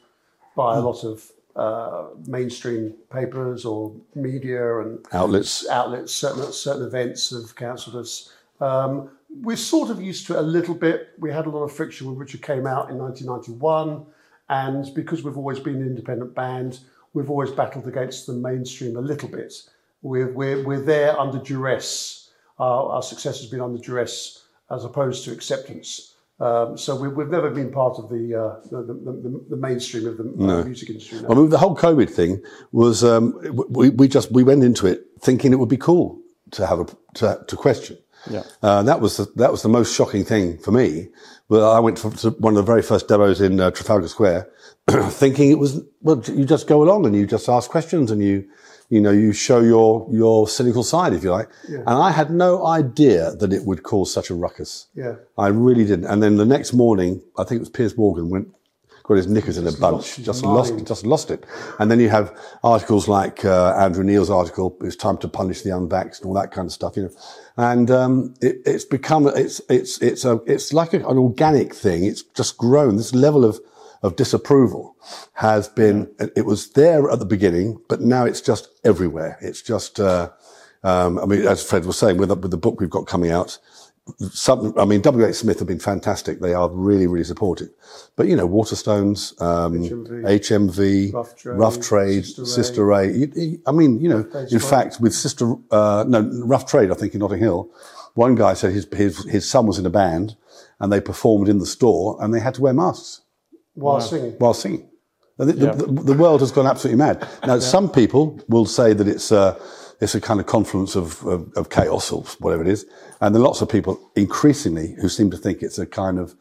[0.55, 5.67] by a lot of uh, mainstream papers or media and Outlets.
[5.67, 6.13] outlets.
[6.13, 8.31] Certain certain events have cancelled us.
[8.61, 9.09] Um,
[9.41, 11.09] we're sort of used to it a little bit.
[11.17, 14.05] We had a lot of friction when Richard came out in 1991,
[14.49, 16.79] and because we've always been an independent band,
[17.13, 19.53] we've always battled against the mainstream a little bit.
[20.01, 22.31] We're we're, we're there under duress.
[22.57, 26.15] Our, our success has been under duress as opposed to acceptance.
[26.39, 30.17] Um, so we, we've never been part of the uh, the, the, the, mainstream of
[30.17, 31.19] the uh, music industry.
[31.21, 31.29] no.
[31.29, 33.37] I mean, the whole COVID thing was um,
[33.69, 36.17] we, we just we went into it thinking it would be cool
[36.51, 36.85] to have a
[37.15, 37.97] to, to question.
[38.29, 38.43] Yeah.
[38.61, 41.09] Uh, that was the, that was the most shocking thing for me.
[41.47, 44.49] Well, I went to, one of the very first demos in uh, Trafalgar Square,
[45.09, 48.47] thinking it was well, you just go along and you just ask questions and you
[48.89, 51.49] you know you show your your cynical side if you like.
[51.67, 54.87] And I had no idea that it would cause such a ruckus.
[54.93, 55.15] Yeah.
[55.37, 56.05] I really didn't.
[56.05, 58.49] And then the next morning, I think it was Piers Morgan went
[59.09, 61.43] got his knickers in a bunch, just lost just lost it.
[61.79, 62.31] And then you have
[62.63, 66.51] articles like uh, Andrew Neil's article, "It's time to punish the unvaxxed," and all that
[66.51, 67.09] kind of stuff, you know.
[67.57, 72.05] And um, it, it's become it's it's it's a it's like a, an organic thing.
[72.05, 72.97] It's just grown.
[72.97, 73.59] This level of
[74.03, 74.95] of disapproval
[75.33, 76.13] has been.
[76.35, 79.37] It was there at the beginning, but now it's just everywhere.
[79.41, 79.99] It's just.
[79.99, 80.29] Uh,
[80.81, 83.31] um, I mean, as Fred was saying, with the, with the book we've got coming
[83.31, 83.57] out,
[84.31, 86.39] some, I mean, WH Smith have been fantastic.
[86.39, 87.69] They are really, really supportive.
[88.15, 89.73] But, you know, Waterstones, um,
[90.23, 93.07] HMV, Rough Trade, Rough Trade, Sister Sister, Ray.
[93.09, 93.13] Ray.
[93.17, 94.69] You- you- I mean, you know, Days in Fire.
[94.69, 97.69] fact, with Sister, uh, no, Rough Trade, I think in Notting Hill,
[98.15, 100.35] one guy said his, his, his son was in a band
[100.79, 103.21] and they performed in the store and they had to wear masks
[103.73, 104.31] While singing.
[104.39, 104.87] while singing.
[105.37, 107.25] And The, the, the, the world has gone absolutely mad.
[107.45, 109.57] Now, some people will say that it's a,
[109.99, 112.85] it's a kind of confluence of, of, of chaos or whatever it is.
[113.21, 116.35] And there are lots of people increasingly who seem to think it's a kind of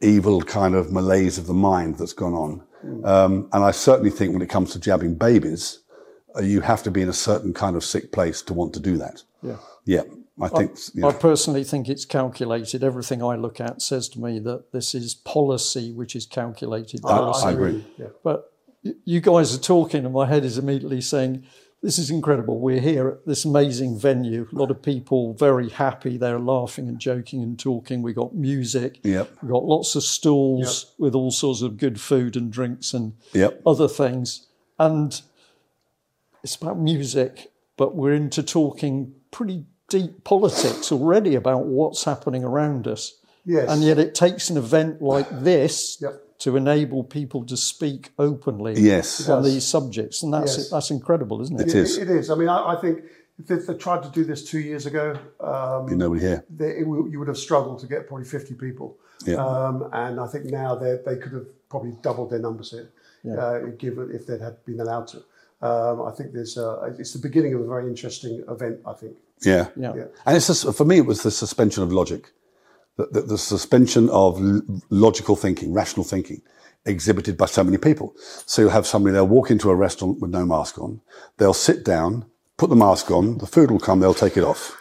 [0.00, 2.62] evil kind of malaise of the mind that's gone on.
[3.04, 5.80] Um, and I certainly think when it comes to jabbing babies,
[6.34, 8.80] uh, you have to be in a certain kind of sick place to want to
[8.80, 9.22] do that.
[9.42, 9.56] Yeah.
[9.84, 10.02] Yeah.
[10.40, 12.82] I think, you know, I personally think it's calculated.
[12.82, 17.00] Everything I look at says to me that this is policy which is calculated.
[17.04, 17.46] I, policy.
[17.46, 17.84] I agree.
[18.24, 18.50] But
[19.04, 21.44] you guys are talking, and my head is immediately saying,
[21.82, 22.58] This is incredible.
[22.60, 24.46] We're here at this amazing venue.
[24.52, 26.18] A lot of people very happy.
[26.18, 28.02] They're laughing and joking and talking.
[28.02, 29.00] We've got music.
[29.02, 29.30] Yep.
[29.42, 33.62] We've got lots of stalls with all sorts of good food and drinks and Yep.
[33.64, 34.46] other things.
[34.78, 35.18] And
[36.42, 42.86] it's about music, but we're into talking pretty deep politics already about what's happening around
[42.88, 43.14] us.
[43.46, 43.70] Yes.
[43.70, 46.22] And yet it takes an event like this Yep.
[46.40, 49.28] To enable people to speak openly Yes.
[49.28, 49.52] on It does.
[49.54, 50.22] these subjects.
[50.22, 50.70] And that's Yes.
[50.70, 51.68] that's incredible, isn't it?
[51.68, 51.96] It is.
[51.98, 52.30] It, it is.
[52.30, 53.02] I mean, I, I think
[53.38, 56.44] if they, they tried to do this two years ago, um, Be nobody here.
[56.54, 58.96] they, it, you would have struggled to get probably 50 people.
[59.26, 59.36] Yeah.
[59.36, 62.88] Um, and I think now they they could have probably doubled their numbers here,
[63.38, 65.18] uh, given if they'd had been allowed to.
[65.62, 68.78] Um, I think there's uh, it's the beginning of a very interesting event.
[68.86, 69.14] I think.
[69.42, 69.68] Yeah.
[69.76, 69.94] Yeah.
[69.94, 70.04] Yeah.
[70.24, 72.32] And it's just, for me, it was the suspension of logic,
[73.00, 74.40] the, the, the suspension of
[74.90, 76.42] logical thinking, rational thinking,
[76.84, 78.14] exhibited by so many people.
[78.46, 81.00] So you'll have somebody, they'll walk into a restaurant with no mask on,
[81.38, 82.26] they'll sit down,
[82.56, 84.76] put the mask on, the food will come, they'll take it off.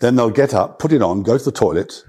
[0.00, 2.04] Then they'll get up, put it on, go to the toilet,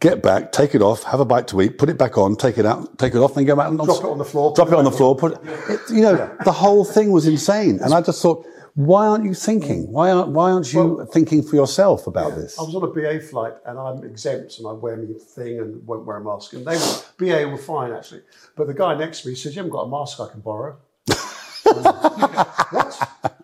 [0.00, 2.58] get back, take it off, have a bite to eat, put it back on, take
[2.58, 4.54] it out, take it off, then go back and Drop it on the floor.
[4.54, 5.14] drop it on the floor.
[5.14, 5.38] Put
[5.68, 7.78] it, you know, the whole thing was insane.
[7.82, 8.44] And I just thought,
[8.74, 9.90] why aren't you thinking?
[9.90, 12.58] Why aren't why aren't you thinking for yourself about this?
[12.58, 15.86] I was on a BA flight and I'm exempt and I wear my thing and
[15.86, 16.52] won't wear a mask.
[16.52, 18.22] And they were, BA were fine actually.
[18.56, 20.76] But the guy next to me says, You haven't got a mask I can borrow.
[22.70, 23.39] what?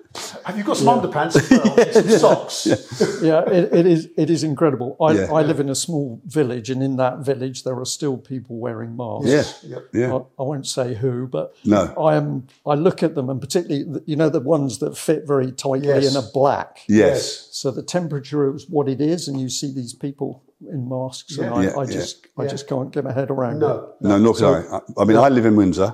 [0.47, 1.81] Have you got some underpants as well?
[1.81, 2.67] and some socks?
[3.23, 4.09] yeah, it, it is.
[4.17, 4.97] It is incredible.
[5.01, 5.33] I, Yeah.
[5.33, 8.97] I live in a small village, and in that village, there are still people wearing
[8.97, 9.65] masks.
[9.65, 9.83] Yeah, Yep.
[9.93, 10.15] yeah.
[10.15, 11.93] I, I won't say who, but No.
[11.99, 12.47] I am.
[12.65, 16.07] I look at them, and particularly, you know, the ones that fit very tightly Yes.
[16.15, 16.83] and are black.
[16.89, 17.49] Yes.
[17.51, 21.53] So the temperature is what it is, and you see these people in masks, and
[21.53, 21.91] I, Yeah, I yeah.
[21.91, 23.61] just, I just can't get my head around it.
[23.67, 23.95] No.
[24.01, 24.77] No, nor can I.
[24.77, 24.81] I.
[25.03, 25.93] I mean, I live in Windsor.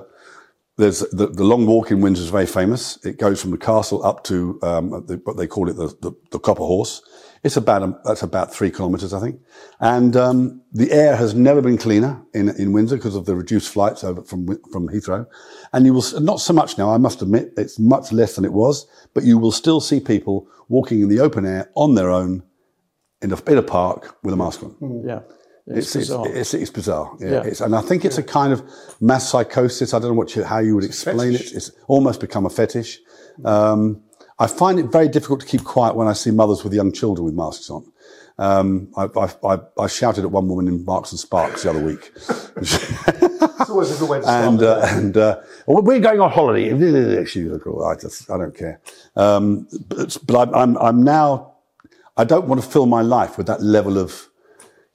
[0.77, 2.97] There's the, the long walk in Windsor is very famous.
[3.05, 6.13] It goes from the castle up to um, the, what they call it, the, the,
[6.31, 7.01] the Copper Horse.
[7.43, 9.39] It's about a, that's about three kilometres, I think.
[9.81, 13.69] And um, the air has never been cleaner in, in Windsor because of the reduced
[13.71, 15.27] flights over from from Heathrow.
[15.73, 16.89] And you will s- not so much now.
[16.91, 18.87] I must admit, it's much less than it was.
[19.13, 22.43] But you will still see people walking in the open air on their own
[23.21, 25.03] in a, in a park with a mask on.
[25.05, 25.19] Yeah,
[25.65, 26.27] It's, it's, it's, bizarre.
[26.27, 27.15] it's, it's bizarre.
[27.19, 27.31] Yeah.
[27.31, 27.43] Yeah.
[27.43, 28.63] It's, and I think it's a kind of
[28.99, 29.93] mass psychosis.
[29.93, 31.53] I don't know what you, how you would explain it.
[31.53, 32.99] It's almost become a fetish.
[33.45, 34.01] Um,
[34.39, 37.23] I find it very difficult to keep quiet when I see mothers with young children
[37.23, 37.85] with masks on.
[38.37, 41.83] Um, I, I, I, I shouted at one woman in Marks and Sparks the other
[41.83, 42.11] week.
[42.57, 44.45] It's always a good way to start.
[44.45, 47.23] and uh, and uh, we're going on holiday.
[47.25, 48.81] She was like, "Oh, I just I don't care.
[49.15, 51.53] Um, but but I'm, I'm I'm now
[52.17, 54.27] I don't want to fill my life with that level of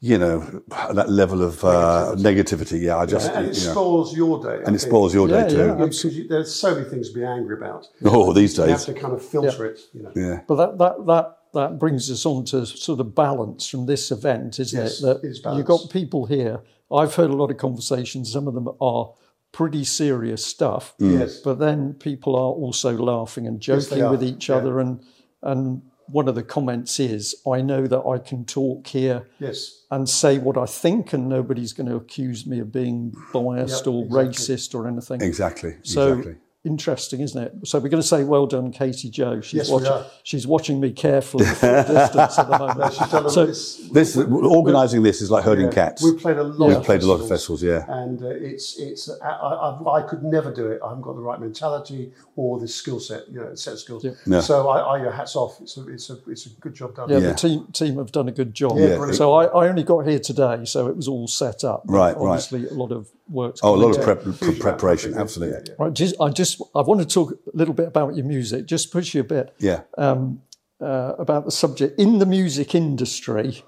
[0.01, 2.81] you know that level of uh, negativity.
[2.81, 4.63] Yeah, I just and it you know, spoils your day.
[4.65, 5.57] And it spoils your day Yeah, too.
[5.57, 5.75] yeah.
[5.75, 7.87] Because you, there's so many things to be angry about.
[8.05, 9.81] Oh, these days You have to kind of filter it.
[9.93, 10.13] You know.
[10.15, 14.11] yeah, But that that that that brings us on to sort of balance from this
[14.13, 15.03] event, isn't Yes, it?
[15.07, 16.61] That it is you've got people here.
[16.93, 18.31] I've heard a lot of conversations.
[18.33, 19.13] Some of them are
[19.51, 20.95] pretty serious stuff.
[21.01, 21.19] Mm.
[21.21, 21.41] Yes.
[21.41, 24.57] But then people are also laughing and Yes, joking with each yeah.
[24.57, 25.03] other, and
[25.43, 29.83] and one of the comments is, "I know that I can talk here Yes.
[29.91, 33.93] and say what I think, and nobody's going to accuse me of being biased Yeah,
[33.93, 34.29] or exactly.
[34.57, 36.37] racist or anything." exactly, So exactly.
[36.65, 37.53] Interesting, isn't it?
[37.67, 39.89] So we're going to say, "Well done, Katie Joe." She's Yes, we watching.
[39.93, 40.07] are.
[40.23, 42.93] She's watching me carefully from a distance at the moment.
[42.95, 46.03] She's So- this- This organising this is like herding yeah, cats.
[46.03, 46.69] We've played a lot.
[46.69, 48.03] We've of played a lot of festivals, festivals, yeah.
[48.03, 50.81] and uh, it's it's I, I, I could never do it.
[50.85, 54.05] I haven't got the right mentality or the skill set, you know, set of skills.
[54.27, 54.41] No.
[54.41, 55.59] So I, I your hats off.
[55.61, 57.09] It's a it's a it's a good job done.
[57.09, 57.29] Yeah, Yeah.
[57.31, 58.73] the team team have done a good job.
[58.77, 59.17] Yeah, brilliant.
[59.17, 61.83] so I, I only got here today, so it was all set up.
[61.87, 62.27] But Right, right.
[62.33, 65.59] Obviously, a lot of work's Oh, a lot of prep, pre- preparation, absolutely.
[65.69, 65.75] yeah.
[65.79, 68.67] Right, just, I just I want to talk a little bit about your music.
[68.67, 69.83] Just push you a bit Yeah.
[69.97, 70.43] um,
[70.81, 73.63] uh, about the subject in the music industry.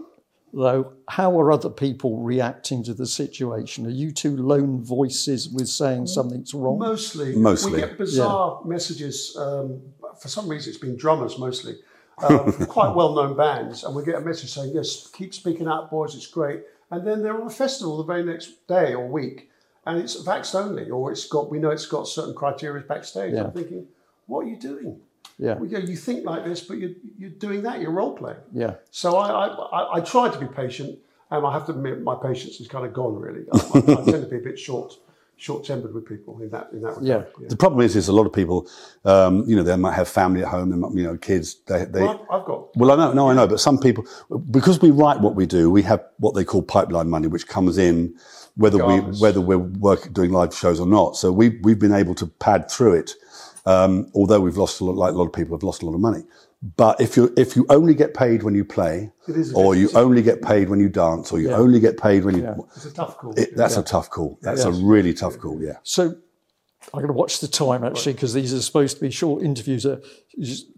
[0.52, 3.86] Though, how are other people reacting to the situation?
[3.86, 6.78] Are you two lone voices with saying something's wrong?
[6.80, 7.72] Mostly, Mostly.
[7.74, 9.36] we get bizarre messages.
[9.38, 9.80] Um,
[10.20, 11.76] for some reason, it's been drummers mostly,
[12.28, 16.16] um, quite well-known bands, and we get a message saying, "Yes, keep speaking out, boys.
[16.16, 19.49] It's great." And then they're on a festival the very next day or week,
[19.86, 23.34] and it's vaxxed only, or it's got we know it's got certain criteria backstage.
[23.34, 23.44] Yeah.
[23.44, 23.86] I'm thinking,
[24.26, 25.00] what are you doing?
[25.38, 27.80] Yeah, Well, yeah, you think like this, but you're, you're doing that.
[27.80, 28.36] You're role playing.
[28.52, 28.74] yeah.
[28.90, 30.98] So I, I, I, I try to be patient,
[31.30, 33.14] and I have to admit my patience is kind of gone.
[33.16, 34.98] Really, I, I, I tend to be a bit short,
[35.38, 37.06] short-tempered with people in that in that regard.
[37.40, 37.46] Yeah.
[37.48, 38.68] The problem is, is a lot of people,
[39.06, 41.54] um, you know, they might have family at home, they might, you know, kids.
[41.66, 44.04] They, they, Well, I've, I've got Well, I know, no, I know, but some people,
[44.50, 47.78] because we write what we do, we have what they call pipeline money, which comes
[47.78, 48.14] in
[48.56, 49.20] whether Regardless.
[49.20, 51.16] we whether we're work, doing live shows or not.
[51.16, 53.12] So we we've been able to pad through it,
[53.66, 55.94] um, although we've lost a lot, like a lot of people have lost a lot
[55.94, 56.22] of money.
[56.76, 59.74] But if you if you only get paid when you play, It is a or
[59.74, 61.56] you only get paid when you dance, or you Yeah.
[61.56, 62.54] only get paid when you, Yeah.
[62.76, 63.32] it's a tough call.
[63.36, 64.38] it, that's a tough call.
[64.42, 65.62] That's a really tough call.
[65.62, 65.78] Yeah.
[65.82, 66.02] So
[66.92, 69.86] I'm going to watch the time actually because these are supposed to be short interviews.
[69.86, 70.00] A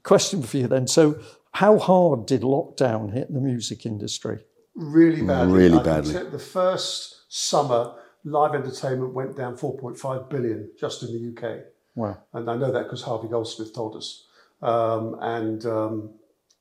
[0.05, 0.87] question for you then.
[0.87, 1.17] So
[1.55, 4.39] How hard did lockdown hit the music industry?
[4.75, 5.53] Really badly.
[5.53, 6.31] Really I can badly.
[6.31, 11.61] The first summer, live entertainment went down 4.5 billion just in the UK.
[11.95, 12.19] Wow.
[12.35, 14.27] And I know that because Harvey Goldsmith told us.
[14.61, 16.11] Um, and um,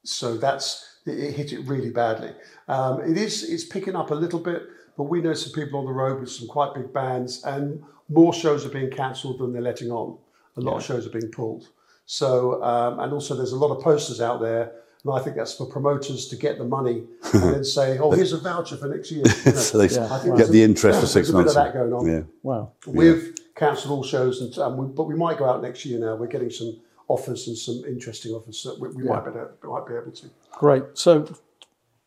[0.05, 2.32] so that's it, it hit it really badly.
[2.69, 4.63] Um, it is it's picking up a little bit,
[4.95, 8.34] but we know some people on the road with some quite big bands, and more
[8.34, 10.17] shows are being cancelled than they're letting on.
[10.55, 11.67] A lot of shows are being pulled.
[12.05, 14.72] So um, and also there's a lot of posters out there.
[15.04, 18.34] And I think that's for promoters to get the money and then say, "Oh, here's
[18.34, 19.88] a voucher for next year." You know, so they I
[20.20, 21.54] think get there's the interest for six months.
[21.54, 21.56] there's months.
[21.56, 22.08] A bit of that going on.
[22.08, 22.24] Yeah.
[22.43, 22.72] Wow.
[22.86, 25.99] We've cancelled all shows, and, um, we, but we might go out next year.
[25.99, 29.52] Now we're getting some offers and some interesting offers that we, we might, be, able-
[29.64, 30.30] might be able to.
[30.54, 30.84] Great.
[30.93, 31.34] So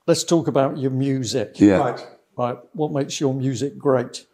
[0.06, 1.60] let's talk about your music.
[1.60, 1.78] Yeah.
[1.78, 2.06] Right.
[2.36, 2.58] Right.
[2.72, 4.26] What makes your music great?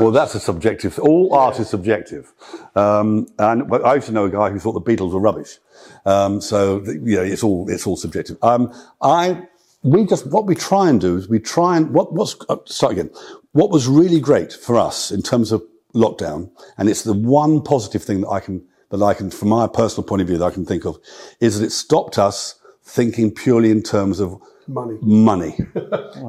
[0.00, 0.98] Well, that's a subjective.
[0.98, 2.32] All art is subjective.
[2.74, 5.58] Um, and I used to know a guy who thought the Beatles were rubbish.
[6.04, 8.38] Um, so you know, it's all it's all subjective.
[8.42, 9.42] Um, I
[9.82, 12.92] we just what we try and do is we try and what what's uh, start
[12.92, 13.10] again.
[13.52, 15.62] What was really great for us in terms of
[15.94, 19.66] lockdown, and it's the one positive thing that I can that I can, from my
[19.66, 20.98] personal point of view, that I can think of,
[21.40, 22.54] is that it stopped us
[22.84, 24.98] thinking purely in terms of money.
[25.02, 25.58] money.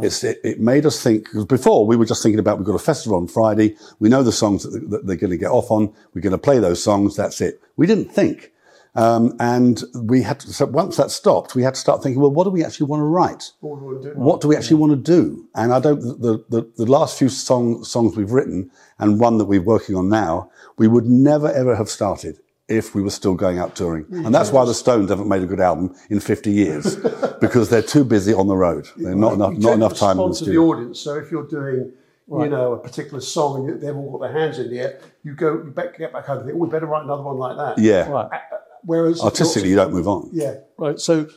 [0.04, 2.76] it's, it, it made us think, because before we were just thinking about, we've got
[2.76, 5.72] a festival on Friday, we know the songs that, that they're going to get off
[5.72, 7.62] on, we're going to play those songs, that's it.
[7.76, 8.52] We didn't think.
[8.96, 12.32] Um, and we had to, so once that stopped, we had to start thinking, well,
[12.32, 13.52] what do we actually want to write?
[13.60, 14.14] What we do.
[14.16, 15.48] What do we actually want to do?
[15.54, 19.46] And I don't, the, the, the last few song, songs we've written and one that
[19.46, 23.60] we're working on now, we would never ever have started if we were still going
[23.60, 24.06] out touring.
[24.12, 26.96] And that's why the Stones haven't made a good album in 50 years
[27.42, 28.88] because they're too busy on the road.
[28.98, 30.54] They're not enough, not enough time in the studio.
[30.54, 31.00] to the audience.
[31.00, 31.94] So if you're doing,
[32.30, 35.34] you know, a particular song and they've all got their hands in the air, you
[35.34, 37.56] go, you back, get back home and think, oh, we better write another one like
[37.58, 37.82] that.
[37.82, 38.10] Yeah.
[38.10, 38.42] Right.
[38.84, 40.30] Whereas Artistically, you don't move on.
[40.34, 41.00] yeah, Right.
[41.00, 41.30] So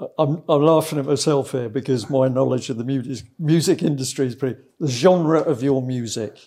[0.00, 4.26] uh, I'm, I'm laughing at myself here because my knowledge of the music, music industry
[4.26, 4.60] is pretty.
[4.80, 6.38] The genre of your music.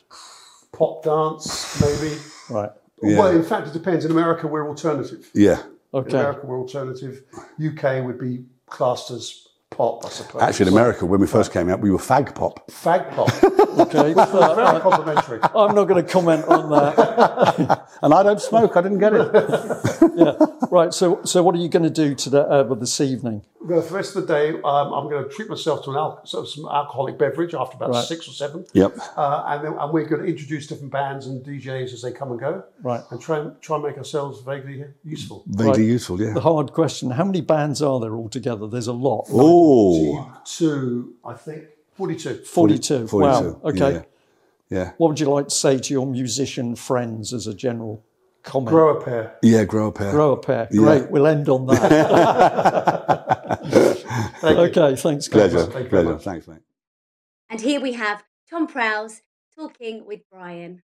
[0.74, 2.18] pop dance maybe.
[2.50, 2.72] Right.
[3.02, 3.20] Yeah.
[3.20, 4.06] Well, in fact, it depends.
[4.06, 5.30] In America, we're alternative.
[5.34, 5.52] Yeah.
[5.54, 5.62] Okay.
[5.94, 6.18] In Okay.
[6.20, 7.24] America, we're alternative.
[7.64, 10.42] UK would be classed as pop, I suppose.
[10.42, 12.70] Actually, in America, when we first came out, we were fag pop.
[12.72, 13.30] fag pop.
[13.78, 14.14] Okay.
[14.16, 15.40] Very complimentary.
[15.44, 17.88] I'm not going to comment on that.
[18.02, 19.32] And I don't smoke, I didn't get it.
[20.16, 20.34] Yeah.
[20.72, 20.92] Right.
[20.94, 23.44] So, so what are you going to do today, uh, well, this evening?
[23.60, 26.44] The rest of the day, um, I'm going to treat myself to an al- sort
[26.46, 28.06] of some alcoholic beverage after about Right.
[28.06, 28.66] six or seven.
[28.74, 28.96] Yep.
[29.18, 32.32] Uh, and, then, and we're going to introduce different bands and DJs as they come
[32.32, 32.64] and go.
[32.84, 33.02] Right.
[33.12, 35.44] And try and try and make ourselves vaguely useful.
[35.48, 35.90] Vaguely Right.
[35.90, 36.34] useful, yeah.
[36.34, 38.68] The hard question: How many bands are there altogether?
[38.68, 39.26] There's a lot.
[39.34, 42.44] Oh, To I think forty-two.
[42.46, 43.08] 42.
[43.08, 43.18] 42.
[43.18, 43.60] Wow.
[43.66, 43.92] Okay.
[43.94, 44.02] Yeah.
[44.70, 44.92] yeah.
[44.98, 48.04] What would you like to say to your musician friends as a general
[48.48, 48.70] comment?
[48.70, 49.38] Grow a pair.
[49.44, 50.12] Yeah, grow a pair.
[50.12, 50.68] Grow a pair.
[50.72, 51.12] Great.
[51.12, 51.82] We'll end on that.
[54.42, 54.64] Thank you.
[54.64, 54.96] okay.
[54.96, 55.52] Thanks, guys.
[55.52, 55.72] Pleasure.
[55.72, 56.14] Thank Pleasure.
[56.14, 56.24] much.
[56.24, 56.62] Thanks, mate.
[57.50, 59.22] And here we have Tom Prowse
[59.56, 60.82] talking with Brian.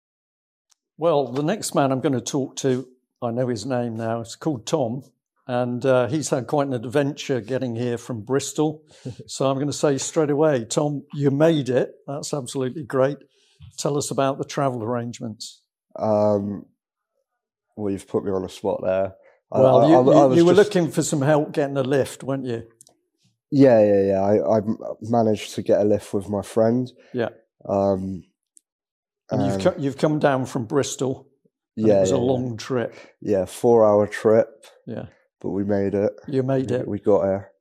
[0.98, 2.88] Well, the next man I'm going to talk to,
[3.22, 4.22] I know his name now.
[4.22, 5.04] It's called Tom,
[5.48, 8.84] and uh, he's had quite an adventure getting here from Bristol.
[9.28, 11.92] so I'm going to say straight away, Tom, you made it.
[12.08, 13.18] That's absolutely great.
[13.78, 15.62] Tell us about the travel arrangements.
[15.96, 16.66] Um,
[17.78, 19.14] well, you've put me on a spot there.
[19.52, 21.84] Well, I- you, I- I you, you were just- looking for some help getting a
[21.84, 22.64] lift, weren't you?
[23.50, 24.22] Yeah, yeah, yeah.
[24.22, 24.62] I, I
[25.02, 26.92] managed to get a lift with my friend.
[27.14, 27.30] Yeah.
[27.68, 28.24] Um,
[29.32, 31.28] And you've, co- you've come down from Bristol.
[31.78, 32.26] yeah, It was a yeah, yeah.
[32.28, 32.96] long trip.
[33.22, 35.06] yeah, four hour trip, Yeah.
[35.40, 36.12] but we made it.
[36.28, 36.88] You made it.
[36.88, 37.52] We got here.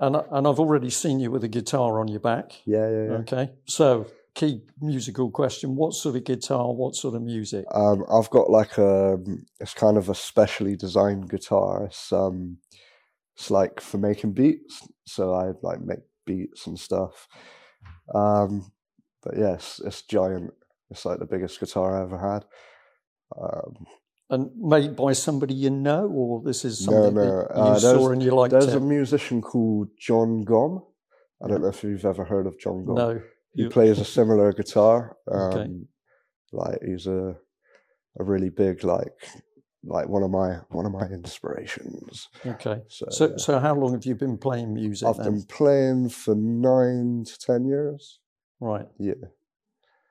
[0.00, 2.50] And, and I've already seen you with a guitar on your back.
[2.64, 3.10] Yeah, yeah, yeah.
[3.18, 3.50] Okay.
[3.66, 6.72] So, key musical question What sort of guitar?
[6.72, 7.64] What sort of music?
[7.74, 9.18] Um, I've got like a,
[9.60, 11.84] it's kind of a specially designed guitar.
[11.84, 12.58] It's um,
[13.36, 14.86] it's like for making beats.
[15.06, 17.28] So I like make beats and stuff.
[18.14, 18.72] Um,
[19.22, 20.52] but yes, it's giant.
[20.90, 22.44] It's like the biggest guitar I ever had.
[23.40, 23.86] Um,
[24.30, 27.24] And made by somebody you know, or this is something no.
[27.24, 28.76] that you Uh, saw and you liked there's it?
[28.76, 30.82] a musician called Jon Gomm.
[31.42, 32.96] I don't know if you've ever heard of Jon Gomm.
[32.96, 33.20] No.
[33.54, 35.16] He plays a similar guitar.
[35.30, 35.70] Um, Okay.
[36.52, 37.36] Like he's a
[38.20, 39.14] a really big like
[39.84, 42.28] like one of my one of my inspirations.
[42.46, 42.82] Okay.
[42.88, 43.36] So, So, yeah.
[43.36, 45.08] so how long have you been playing music?
[45.08, 45.32] I've then?
[45.32, 48.20] been playing for nine to ten years.
[48.60, 48.86] Right.
[48.98, 49.14] Yeah.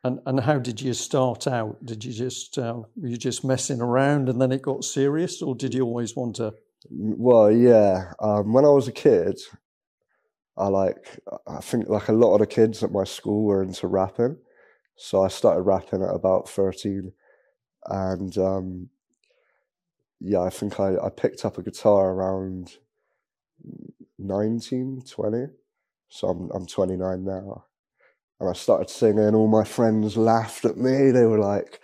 [0.04, 1.86] And and how did you start out?
[1.86, 5.54] Did you just uh, were you just messing around and then it got serious, or
[5.56, 6.54] did you always want to?
[6.90, 8.14] Well, yeah.
[8.20, 9.40] Um, when I was a kid,
[10.58, 13.88] I like I think like a lot of the kids at my school were into
[13.88, 14.38] rapping,
[14.96, 17.14] so I started rapping at about thirteen,
[17.86, 18.90] and um,
[20.20, 22.78] yeah, I think I, I picked up a guitar around
[24.20, 25.48] 19, 20.
[26.10, 27.66] So I'm, I'm 29 now.
[28.40, 29.34] And I started singing.
[29.34, 31.12] All my friends laughed at me.
[31.12, 31.80] They were like,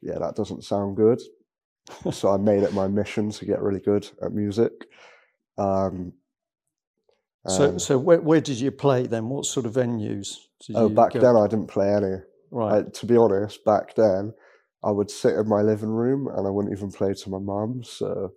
[0.00, 1.20] yeah, that doesn't sound good.
[2.12, 4.72] so I made it my mission to get really good at music.
[5.58, 6.12] Um,
[7.46, 9.28] So, and- so where, where did you play then?
[9.28, 10.36] What sort of venues?
[10.66, 11.36] Did oh, back go then?
[11.36, 12.16] I didn't play any.
[12.50, 12.84] Right.
[12.86, 14.32] I, to be honest, back then
[14.82, 17.82] I would sit in my living room and I wouldn't even play to my mum.
[17.84, 18.32] So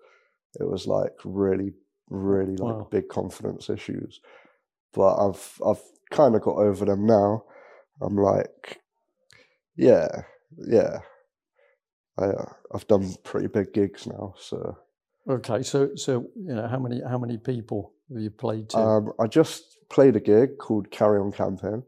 [0.60, 1.74] it was like really,
[2.10, 2.88] really like Wow.
[2.92, 4.20] big confidence issues.
[4.94, 5.82] But I've I've
[6.12, 7.44] kind of got over them now.
[8.02, 8.82] I'm like,
[9.76, 10.08] yeah,
[10.58, 11.00] yeah.
[12.18, 14.34] I uh, I've done pretty big gigs now.
[14.40, 14.78] So
[15.30, 18.78] Okay, so so you know how many how many people have you played to?
[18.78, 21.84] um, I just played a gig called Carry On Campaign,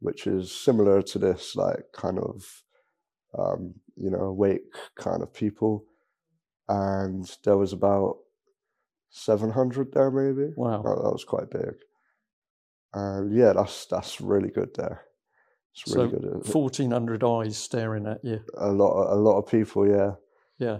[0.00, 2.62] which is similar to this, like kind of,
[3.38, 5.84] um, you know, awake kind of people.
[6.68, 8.18] And there was about
[9.10, 10.52] 700 there, maybe.
[10.56, 10.82] Wow.
[10.82, 11.74] That, that was quite big.
[12.92, 15.02] And yeah, that's that's really good there.
[15.72, 16.46] It's really so good.
[16.46, 18.40] fourteen hundred eyes staring at you.
[18.56, 19.86] A lot, a lot of people.
[19.88, 20.12] Yeah,
[20.58, 20.78] Yeah.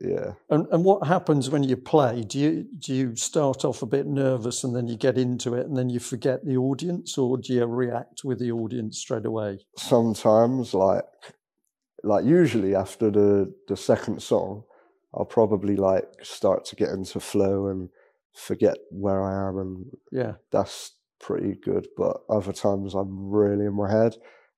[0.00, 0.32] Yeah.
[0.50, 2.22] And and what happens when you play?
[2.22, 5.66] Do you do you start off a bit nervous and then you get into it
[5.66, 9.60] and then you forget the audience, or do you react with the audience straight away?
[9.76, 11.04] sometimes like
[12.02, 14.62] like usually after the the second song
[15.14, 17.88] i'll probably like start to get into flow and
[18.34, 20.34] forget where i am and Yeah.
[20.52, 24.14] that's pretty good but other times i'm really in my head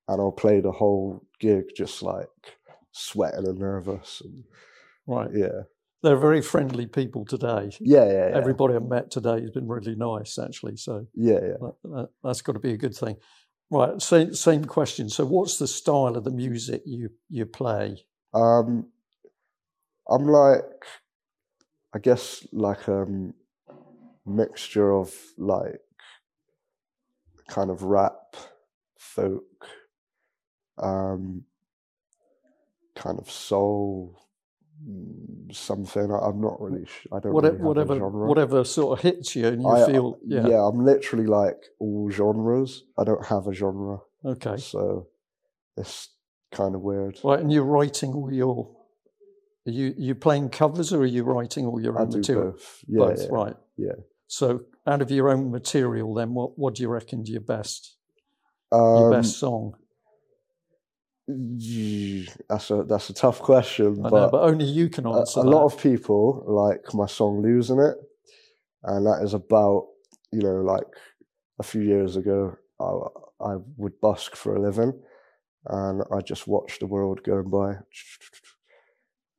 [0.09, 2.29] and i'll play the whole gig just like
[2.91, 4.43] sweating and nervous and
[5.09, 5.31] Right.
[5.35, 5.63] yeah
[6.03, 7.71] They're very friendly people today.
[7.81, 8.37] Yeah, yeah, yeah.
[8.37, 10.77] Everybody I've met today has been really nice, actually.
[10.77, 13.17] So yeah yeah that, that, that's got to be a good thing.
[13.71, 14.01] Right.
[14.01, 15.11] Same same question.
[15.11, 18.07] So, what's the style of the music you you play?
[18.33, 18.87] Um,
[20.09, 20.63] I'm like,
[21.95, 23.07] I guess, like a
[24.25, 25.81] mixture of like
[27.49, 28.37] kind of rap,
[28.99, 29.67] folk,
[30.79, 31.45] um,
[32.95, 34.19] kind of soul,
[35.53, 36.11] something.
[36.13, 36.87] I- I'm not really.
[37.13, 40.47] I don't Whatever really whatever, whatever sort of hits you and you I- feel yeah.
[40.47, 42.85] yeah, I'm literally like all genres.
[42.99, 43.99] I don't have a genre.
[44.25, 44.57] Okay.
[44.57, 45.09] So
[45.77, 46.11] it's
[46.53, 47.19] kind of weird.
[47.25, 48.75] Right, and you're writing all your.
[49.67, 52.53] Are you you playing covers or are you writing all your I own do material?
[52.53, 52.85] both.
[52.87, 53.57] Yeah, both, yeah, right.
[53.77, 53.93] yeah.
[54.27, 57.97] So, out of your own material, then, what what do you reckon your best
[58.73, 59.75] Um, your best song?
[62.49, 65.41] That's a that's a tough question, I but, know, but only you can a, answer
[65.41, 65.51] a that.
[65.51, 67.97] lot of people like my song "Losing It,"
[68.85, 69.89] and that is about
[70.33, 70.87] you know like
[71.59, 74.95] a few years ago I I would busk for a living,
[75.67, 77.77] and I just watched the world going by,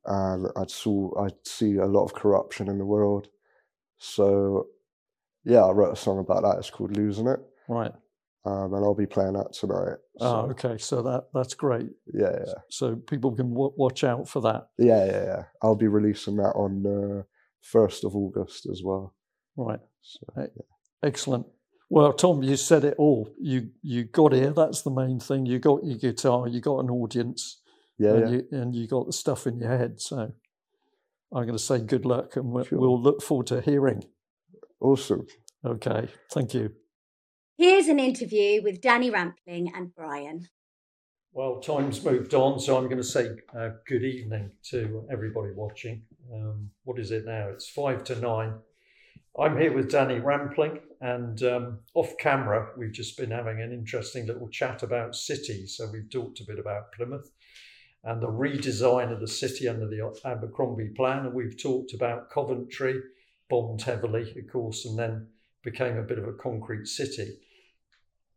[0.05, 3.29] and I'd saw I'd see a lot of corruption in the world,
[3.97, 4.67] so
[5.45, 6.59] yeah, I wrote a song about that.
[6.59, 7.93] It's called "Losing It." Right.
[8.45, 9.97] Um, and I'll be playing that tonight.
[10.21, 10.77] Oh, okay.
[10.77, 11.89] So that that's great.
[12.13, 12.53] Yeah, yeah.
[12.69, 14.69] So people can w- watch out for that.
[14.77, 15.43] Yeah, yeah, yeah.
[15.61, 17.23] I'll be releasing that on uh,
[17.61, 19.13] first of August as well.
[19.57, 19.81] Right.
[20.39, 20.61] E-
[21.03, 21.47] Excellent.
[21.89, 23.29] Well, Tom, you said it all.
[23.39, 24.51] You you got here.
[24.51, 25.45] That's the main thing.
[25.45, 26.47] You got your guitar.
[26.47, 27.61] You got an audience.
[27.97, 28.35] Yeah, and yeah.
[28.37, 29.99] You, and you got the stuff in your head.
[29.99, 30.17] So
[31.33, 34.05] I'm going to say good luck, and we'll, we'll look forward to hearing.
[34.79, 35.27] Awesome.
[35.65, 36.07] Okay.
[36.31, 36.71] Thank you.
[37.59, 40.47] Here's an interview with Danny Rampling and Brian.
[41.33, 46.03] Well, time's moved on, so I'm going to say uh, good evening to everybody watching.
[46.33, 47.49] Um, what is it now?
[47.49, 48.53] It's five to nine.
[49.37, 54.25] I'm here with Danny Rampling, and um, off camera, we've just been having an interesting
[54.25, 55.75] little chat about cities.
[55.75, 57.29] So we've talked a bit about Plymouth
[58.05, 63.01] and the redesign of the city under the Abercrombie plan, and we've talked about Coventry,
[63.49, 65.27] bombed heavily, of course, and then
[65.61, 67.35] became a bit of a concrete city.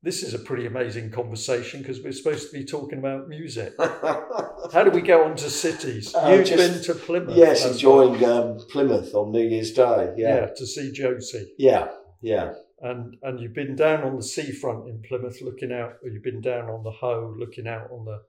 [0.05, 3.72] This is a pretty amazing conversation because we're supposed to be talking about music.
[3.78, 6.12] How do we go on to cities?
[6.14, 7.36] Uh, You've just- been to Plymouth.
[7.36, 10.12] Yes, as enjoying um, Plymouth on New Year's Day.
[10.16, 10.34] yeah.
[10.40, 11.53] Yeah, to see Josie.
[11.57, 11.88] yeah,
[12.20, 12.55] yeah.
[12.80, 15.92] And and you've been down on the seafront in Plymouth, looking out.
[16.03, 18.22] Or you've been down on the Hoe, looking out on the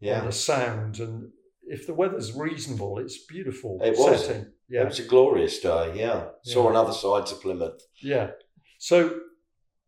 [0.00, 0.20] Yeah.
[0.20, 0.98] on the Sound.
[0.98, 1.30] And
[1.62, 4.26] if the weather's reasonable, it's beautiful It was.
[4.26, 4.46] setting.
[4.68, 5.92] Yeah, It was a glorious day.
[5.94, 6.70] Yeah, saw Yeah.
[6.70, 7.80] another side to Plymouth.
[8.02, 8.32] yeah.
[8.78, 9.20] So,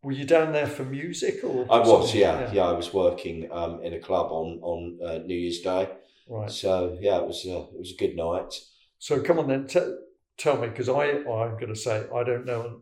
[0.05, 1.65] were you down there for music or?
[1.67, 1.87] I was.
[1.87, 2.21] something?
[2.21, 2.65] Yeah, yeah.
[2.65, 5.89] I was working um, in a club on on uh, New Year's Day.
[6.29, 6.51] Right.
[6.51, 8.53] So yeah, it was uh, it was a good night.
[8.99, 9.95] So come on then, t-
[10.37, 12.81] tell me because I I'm going to say I don't know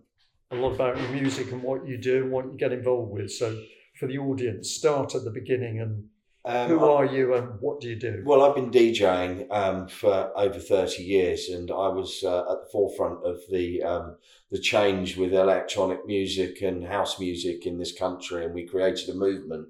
[0.52, 3.32] a lot about your music and what you do and what you get involved with.
[3.32, 3.58] So
[3.98, 6.04] for the audience, start at the beginning and
[6.46, 8.22] Um, Who are you and what do you do?
[8.26, 12.70] Well, I've been DJing um, for over thirty years, and I was uh, at the
[12.70, 14.18] forefront of the um,
[14.52, 19.14] the change with electronic music and house music in this country, and we created a
[19.14, 19.70] movement,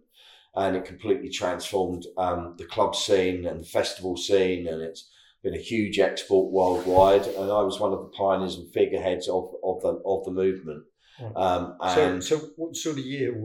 [0.56, 5.12] and it completely transformed um, the club scene and the festival scene, and it's
[5.44, 7.28] been a huge export worldwide.
[7.28, 10.86] And I was one of the pioneers and figureheads of of the of the movement.
[11.22, 11.34] Right.
[11.36, 13.40] Um, so, so what sort of year?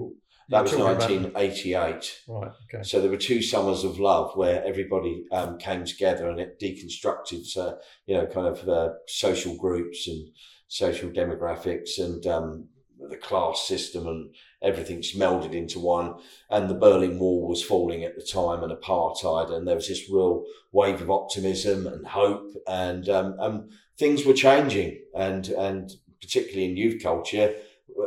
[0.49, 2.20] That was 1988.
[2.26, 2.51] Right.
[2.74, 2.82] Okay.
[2.82, 7.57] So there were two summers of love where everybody um, came together and it deconstructed,
[7.57, 7.74] uh,
[8.07, 10.28] you know, kind of uh, social groups and
[10.68, 12.68] social demographics and um,
[13.11, 16.14] the class system and everything's melded into one.
[16.51, 20.11] And the Berlin Wall was falling at the time and apartheid, and there was this
[20.11, 25.90] real wave of optimism and hope, and um, and things were changing, and and
[26.20, 27.55] particularly in youth culture,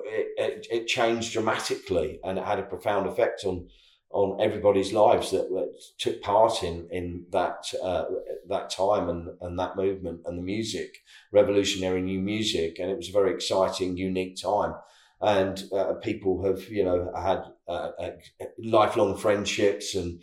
[0.06, 3.68] it, it, changed dramatically, and it had a profound effect on
[4.14, 8.06] on everybody's lives that, that took part in in that uh,
[8.48, 10.98] that time and, and that movement and the music,
[11.32, 14.74] revolutionary new music, and it was a very exciting, unique time.
[15.24, 18.10] And uh, people have, you know, had uh, uh,
[18.58, 20.20] lifelong friendships and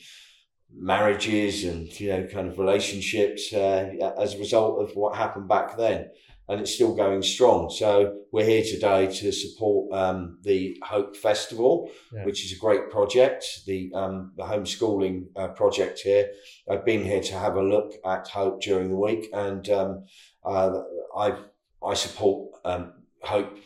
[0.75, 5.77] marriages and you know, kind of relationships uh, as a result of what happened back
[5.77, 6.11] then
[6.49, 7.71] and it's still going strong.
[7.71, 12.25] So we're here today to support um, the Hope Festival, Yeah.
[12.25, 16.31] which is a great project, the um, the homeschooling uh, project here.
[16.71, 20.05] I've been here to have a look at Hope during the week, and um,
[20.45, 20.81] uh,
[21.17, 21.27] I
[21.83, 22.93] I support um,
[23.23, 23.59] Hope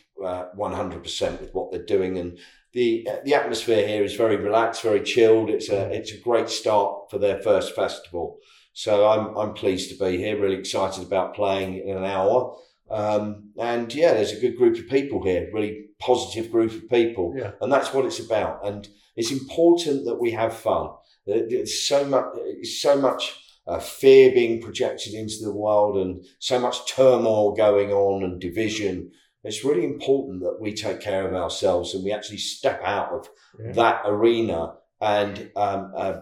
[0.55, 2.39] one hundred percent with what they're doing, and
[2.73, 5.51] the the atmosphere here is very relaxed, very chilled.
[5.51, 8.39] It's a it's a great start for their first festival.
[8.73, 10.41] So I'm I'm pleased to be here.
[10.41, 12.57] Really excited about playing in an hour.
[12.91, 17.35] Um, and yeah, there's a good group of people here, really positive group of people,
[17.37, 17.53] Yeah.
[17.61, 18.67] and that's what it's about.
[18.67, 20.91] And it's important that we have fun.
[21.27, 22.27] There- There's so much,
[22.65, 28.25] so much uh, fear being projected into the world, and so much turmoil going on
[28.25, 29.13] and division.
[29.45, 33.29] It's really important that we take care of ourselves and we actually step out of
[33.65, 33.73] Yeah.
[33.73, 36.21] that arena and um, uh,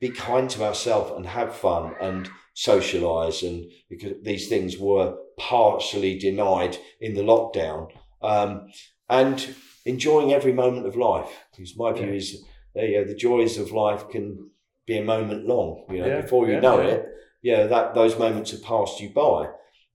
[0.00, 6.18] be kind to ourselves and have fun and socialize and because these things were partially
[6.18, 7.88] denied in the lockdown
[8.22, 8.68] um,
[9.08, 9.54] and
[9.84, 11.30] enjoying every moment of life.
[11.52, 12.12] Because my view Yeah.
[12.14, 14.50] is you know, the joys of life can
[14.86, 17.06] be a moment long you know Yeah, before you yeah, know it
[17.42, 19.48] yeah that those moments have passed you by.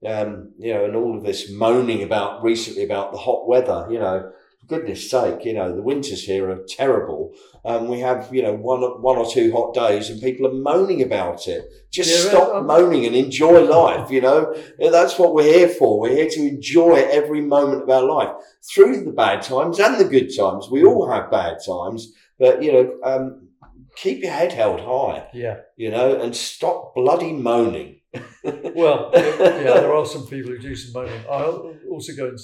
[0.06, 4.00] Um, you know and all of this moaning about recently about the hot weather you
[4.00, 4.32] know
[4.70, 7.34] goodness sake you know the winters here are terrible.
[7.66, 11.02] Um, we have you know one one or two hot days and people are moaning
[11.02, 11.66] about it.
[11.92, 14.56] Just Yeah, stop um, moaning and enjoy life you know?
[14.80, 16.00] That's what we're here for.
[16.00, 18.34] We're here to enjoy every moment of our life
[18.72, 20.70] through the bad times and the good times.
[20.72, 23.48] We all have bad times but you know um,
[23.96, 25.58] keep your head held high Yeah.
[25.76, 27.96] you know and stop bloody moaning.
[28.44, 31.22] Well, yeah, there are some people who do some moaning.
[31.30, 31.44] I
[31.92, 32.40] also go and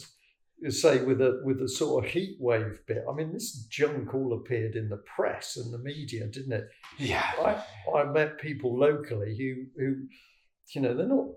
[0.70, 3.04] say with a with the sort of heat wave bit.
[3.10, 6.70] I mean, this junk all appeared in the press and the media, didn't it?
[6.98, 7.24] Yeah.
[7.40, 9.96] I, I met people locally who who
[10.74, 11.28] you know they're not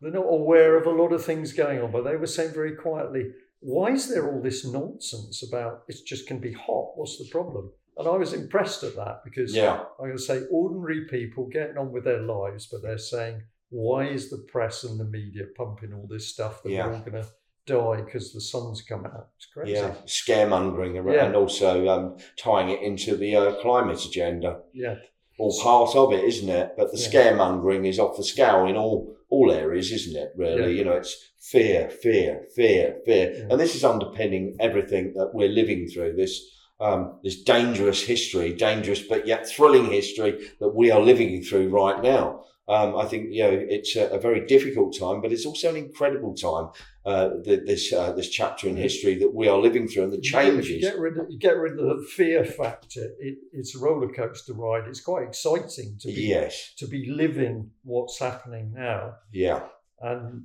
[0.00, 2.74] they're not aware of a lot of things going on, but they were saying very
[2.76, 3.30] quietly,
[3.60, 6.92] "Why is there all this nonsense about it's just going to be hot?
[6.96, 9.80] What's the problem?" And I was impressed at that because Yeah.
[10.00, 14.06] I'm going to say ordinary people getting on with their lives, but they're saying, "Why
[14.08, 16.86] is the press and the media pumping all this stuff that Yeah.
[16.86, 17.28] we're all going to
[17.66, 19.72] die because the sun's come out?" It's crazy.
[19.72, 21.26] yeah scaremongering around Yeah.
[21.26, 24.96] and also um, tying it into the uh, climate agenda Yeah.
[25.38, 26.72] all part of it, isn't it?
[26.76, 27.08] But the Yeah.
[27.08, 30.30] scaremongering is off the scale in all all areas, isn't it?
[30.36, 30.78] Really, Yeah.
[30.78, 35.88] you know, it's fear, fear, fear, fear, and this is underpinning everything that we're living
[35.88, 36.14] through.
[36.16, 36.34] This
[36.80, 42.02] um, this dangerous history, dangerous but yet thrilling history that we are living through right
[42.02, 42.44] now.
[42.72, 45.76] Um, I think you know it's a, a very difficult time, but it's also an
[45.76, 46.66] incredible time.
[47.04, 50.18] Uh, th- this uh, this chapter in history that we are living through, and the
[50.18, 50.80] If you get- changes.
[50.88, 53.04] get rid of, you get rid of the fear factor.
[53.18, 54.88] It, it's a roller coaster ride.
[54.88, 56.72] It's quite exciting to be Yes.
[56.78, 59.16] to be living what's happening now.
[59.32, 59.60] Yeah.
[60.00, 60.44] And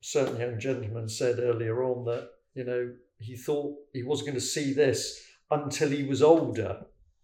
[0.00, 2.82] certain young gentleman said earlier on that you know
[3.18, 5.00] he thought he wasn't going to see this
[5.50, 6.72] until he was older,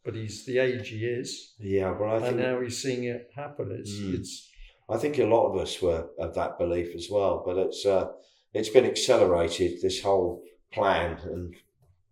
[0.06, 3.28] but he's the age he is, Yeah, well, I think and now he's seeing it
[3.34, 3.72] happen.
[3.78, 4.14] It's Mm.
[4.14, 4.48] it's
[4.88, 8.06] I think a lot of us were of that belief as well, but it's uh,
[8.54, 9.82] it's been accelerated.
[9.82, 10.42] This whole
[10.72, 11.54] plan and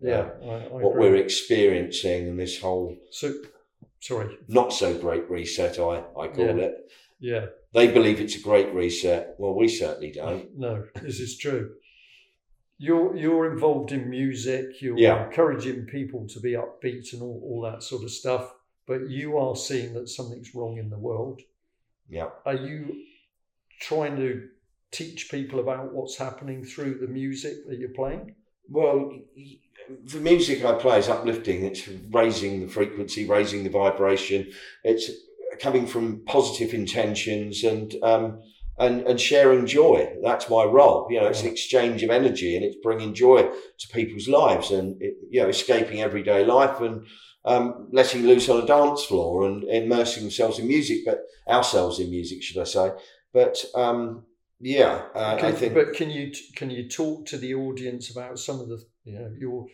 [0.05, 0.31] uh, yeah.
[0.43, 1.11] I, I what agree.
[1.11, 3.33] we're experiencing, and this whole so
[4.01, 4.37] sorry.
[4.49, 6.65] not so great reset, I I call Yeah.
[6.67, 6.75] it.
[7.21, 7.47] Yeah.
[7.73, 9.37] They believe it's a great reset.
[9.39, 10.47] Well, we certainly don't.
[10.59, 11.65] No, this is true.
[12.87, 14.67] You're you're involved in music.
[14.83, 15.27] You're Yeah.
[15.27, 18.45] encouraging people to be upbeat and all, all that sort of stuff.
[18.87, 21.41] but you are seeing that something's wrong in the world.
[22.17, 22.29] Yeah.
[22.45, 22.77] Are you
[23.81, 24.31] trying to
[24.91, 28.35] teach people about what's happening through the music that you're playing?
[28.69, 28.97] Well,
[30.15, 31.65] the music I play is uplifting.
[31.65, 31.89] It's
[32.21, 34.53] raising the frequency, raising the vibration.
[34.91, 35.07] It's
[35.61, 38.43] coming from positive intentions and um,
[38.79, 40.13] and and sharing joy.
[40.23, 41.07] That's my role.
[41.11, 45.01] You know, it's an exchange of energy, and it's bringing joy to people's lives, and
[45.01, 47.07] it, you know, escaping everyday life and
[47.45, 52.11] um, letting loose on a dance floor and immersing themselves in music, but ourselves in
[52.11, 52.91] music, should I say?
[53.33, 54.25] But um,
[54.61, 55.75] yeah, uh, I think.
[55.75, 59.31] but can you can you talk to the audience about some of the you know
[59.39, 59.67] you're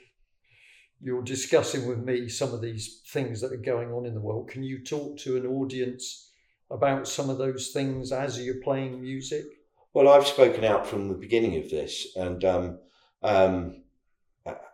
[1.02, 4.50] you're discussing with me some of these things that are going on in the world.
[4.50, 6.29] Can you talk to an audience
[6.70, 9.44] about some of those things as you're playing music?
[9.92, 12.78] Well, I've spoken out from the beginning of this, and um,
[13.22, 13.82] um,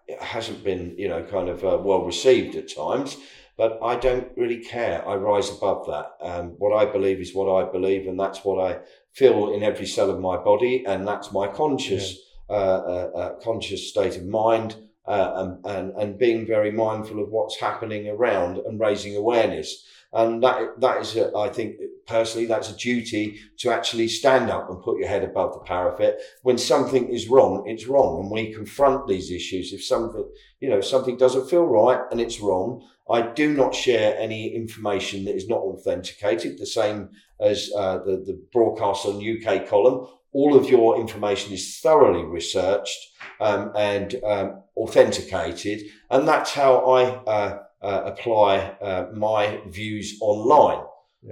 [0.07, 3.17] it hasn't been, you know, kind of uh, well received at times.
[3.57, 5.07] But I don't really care.
[5.09, 6.13] I rise above that.
[6.21, 8.81] Um, what I believe is what I believe, and that's what I
[9.13, 12.19] feel in every cell of my body, and that's my conscious,
[12.51, 14.77] uh, uh, uh, conscious state of mind,
[15.07, 19.87] uh, and, and and being very mindful of what's happening around and raising awareness.
[20.13, 21.77] And that that is, a, I think
[22.07, 26.21] personally, that's a duty to actually stand up and put your head above the parapet.
[26.43, 29.73] When something is wrong, it's wrong, and we confront these issues.
[29.73, 30.27] If something,
[30.61, 35.25] you know, something doesn't feel right and it's wrong, I do not share any information
[35.25, 36.59] that is not authenticated.
[36.59, 40.09] The same as uh, the the broadcast on UK column.
[40.33, 42.99] All of your information is thoroughly researched
[43.41, 50.85] um, and um, authenticated, and that's how I uh, apply uh, my views online.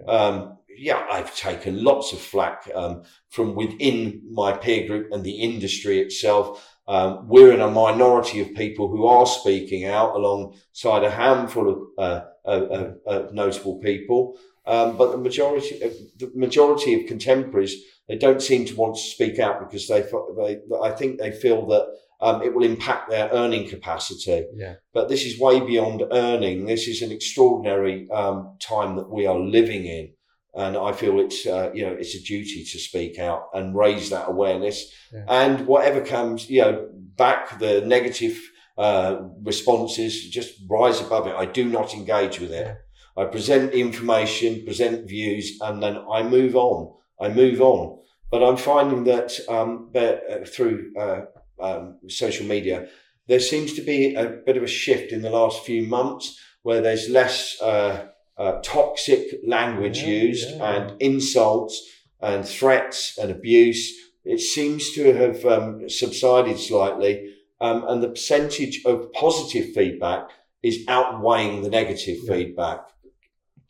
[0.09, 5.41] Um, yeah, I've taken lots of flack um, from within my peer group and the
[5.41, 6.77] industry itself.
[6.87, 11.79] Um, we're in a minority of people who are speaking out alongside a handful of,
[11.97, 14.37] uh, of, of, of notable people.
[14.67, 17.77] Um, but the majority, of, the majority of contemporaries,
[18.09, 21.67] they don't seem to want to speak out because they, they I think they feel
[21.67, 21.87] that
[22.25, 24.47] um, it will impact their earning capacity.
[24.57, 24.77] Yeah.
[24.95, 26.65] But this is way beyond earning.
[26.65, 30.15] This is an extraordinary um, time that we are living in,
[30.55, 34.09] and I feel it's uh, you know it's a duty to speak out and raise
[34.09, 34.91] that awareness.
[35.13, 35.25] Yeah.
[35.29, 38.41] And whatever comes, you know, back the negative
[38.79, 41.35] uh, responses, just rise above it.
[41.35, 42.75] I do not engage with it.
[43.19, 46.95] I present information, present views, and then I move on.
[47.21, 48.01] I move on.
[48.31, 51.21] But I'm finding that um, that, uh, through uh,
[51.61, 52.89] um, social media,
[53.27, 56.81] there seems to be a bit of a shift in the last few months where
[56.81, 58.07] there's less uh,
[58.39, 60.73] uh, toxic language Yeah, used yeah.
[60.75, 61.81] and insults
[62.21, 63.93] and threats and abuse.
[64.25, 70.29] It seems to have um, subsided slightly, um, and the percentage of positive feedback
[70.63, 72.81] is outweighing the negative feedback.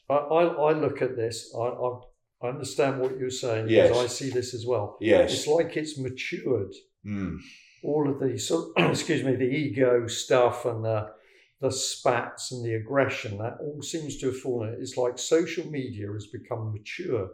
[0.09, 1.53] I, I, I look at this.
[1.59, 2.01] I, I,
[2.43, 3.89] I understand what you're saying Yes.
[3.89, 4.97] because I see this as well.
[5.01, 5.33] Yes.
[5.33, 6.73] It's like it's matured.
[7.05, 7.39] Mm.
[7.85, 11.11] All of the so, excuse me, the ego stuff and the
[11.61, 14.77] the spats and the aggression that all seems to have fallen.
[14.81, 17.31] It's like social media has become mature,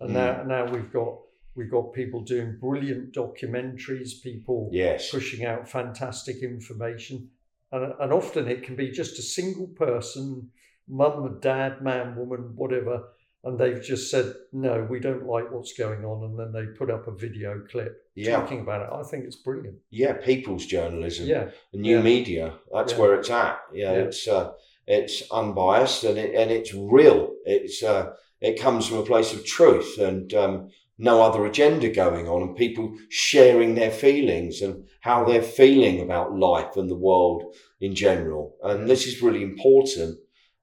[0.00, 0.16] and hmm.
[0.16, 1.18] now now we've got
[1.54, 5.10] we've got people doing brilliant documentaries, people Yes.
[5.10, 7.30] pushing out fantastic information,
[7.70, 10.50] and and often it can be just a single person,
[10.88, 13.04] mum, dad, man, woman, whatever,
[13.44, 16.90] and they've just said no, we don't like what's going on, and then they put
[16.90, 18.36] up a video clip Yeah.
[18.36, 18.88] talking about it.
[18.92, 19.78] I think it's brilliant.
[19.90, 21.26] Yeah, people's journalism.
[21.26, 21.50] Yeah.
[21.72, 22.02] new Yeah.
[22.02, 22.54] media.
[22.72, 22.98] That's Yeah.
[23.00, 23.58] where it's at.
[23.72, 23.98] Yeah, Yeah.
[24.04, 24.52] it's uh,
[24.86, 27.34] it's unbiased and it and it's real.
[27.44, 30.68] It's uh, it comes from a place of truth and um,
[30.98, 36.36] no other agenda going on, and people sharing their feelings and how they're feeling about
[36.38, 38.56] life and the world in general.
[38.62, 40.18] And this is really important.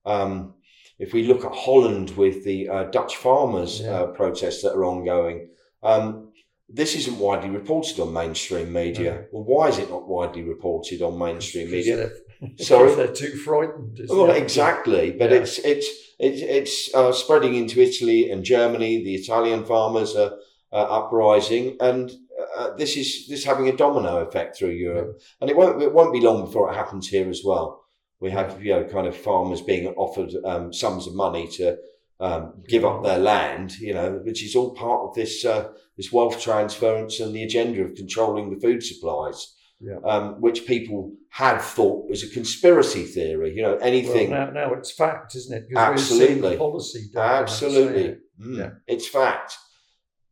[0.05, 0.53] Um,
[0.99, 5.49] if we look at Holland with the uh, Dutch farmers uh, protests that are ongoing,
[5.81, 6.31] um,
[6.67, 9.25] this isn't widely reported on mainstream media.
[9.31, 12.09] Well, why is it not widely reported on mainstream media?
[12.57, 13.99] Sorry, they're too frightened.
[14.09, 15.37] well, exactly, but Yeah.
[15.37, 15.87] it's it's
[16.19, 19.03] it's it's uh, spreading into Italy and Germany.
[19.03, 20.33] The Italian farmers are
[20.71, 22.11] uh, uprising, and
[22.57, 25.19] uh, this is this is having a domino effect through Europe.
[25.41, 27.78] And it won't it won't be long before it happens here as well.
[28.19, 31.77] We have you know kind of farmers being offered um, sums of money to
[32.19, 36.11] um, give up their land, you know, which is all part of this uh, this
[36.11, 39.55] wealth transference and the agenda of controlling the food supplies.
[39.81, 39.99] Yeah.
[40.03, 43.55] Um, which people had thought was a conspiracy theory.
[43.55, 44.31] You know, anything.
[44.31, 45.69] Well, now, now it's fact, isn't it?
[45.69, 46.57] Because Absolutely.
[46.57, 47.05] policy.
[47.15, 48.03] Absolutely.
[48.03, 48.19] it.
[48.41, 48.69] Mm, Yeah.
[48.87, 49.57] It's fact.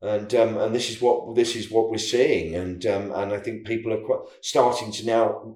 [0.02, 3.40] And um, and this is what this is what we're seeing, and um, and I
[3.40, 5.56] think people are quite starting to now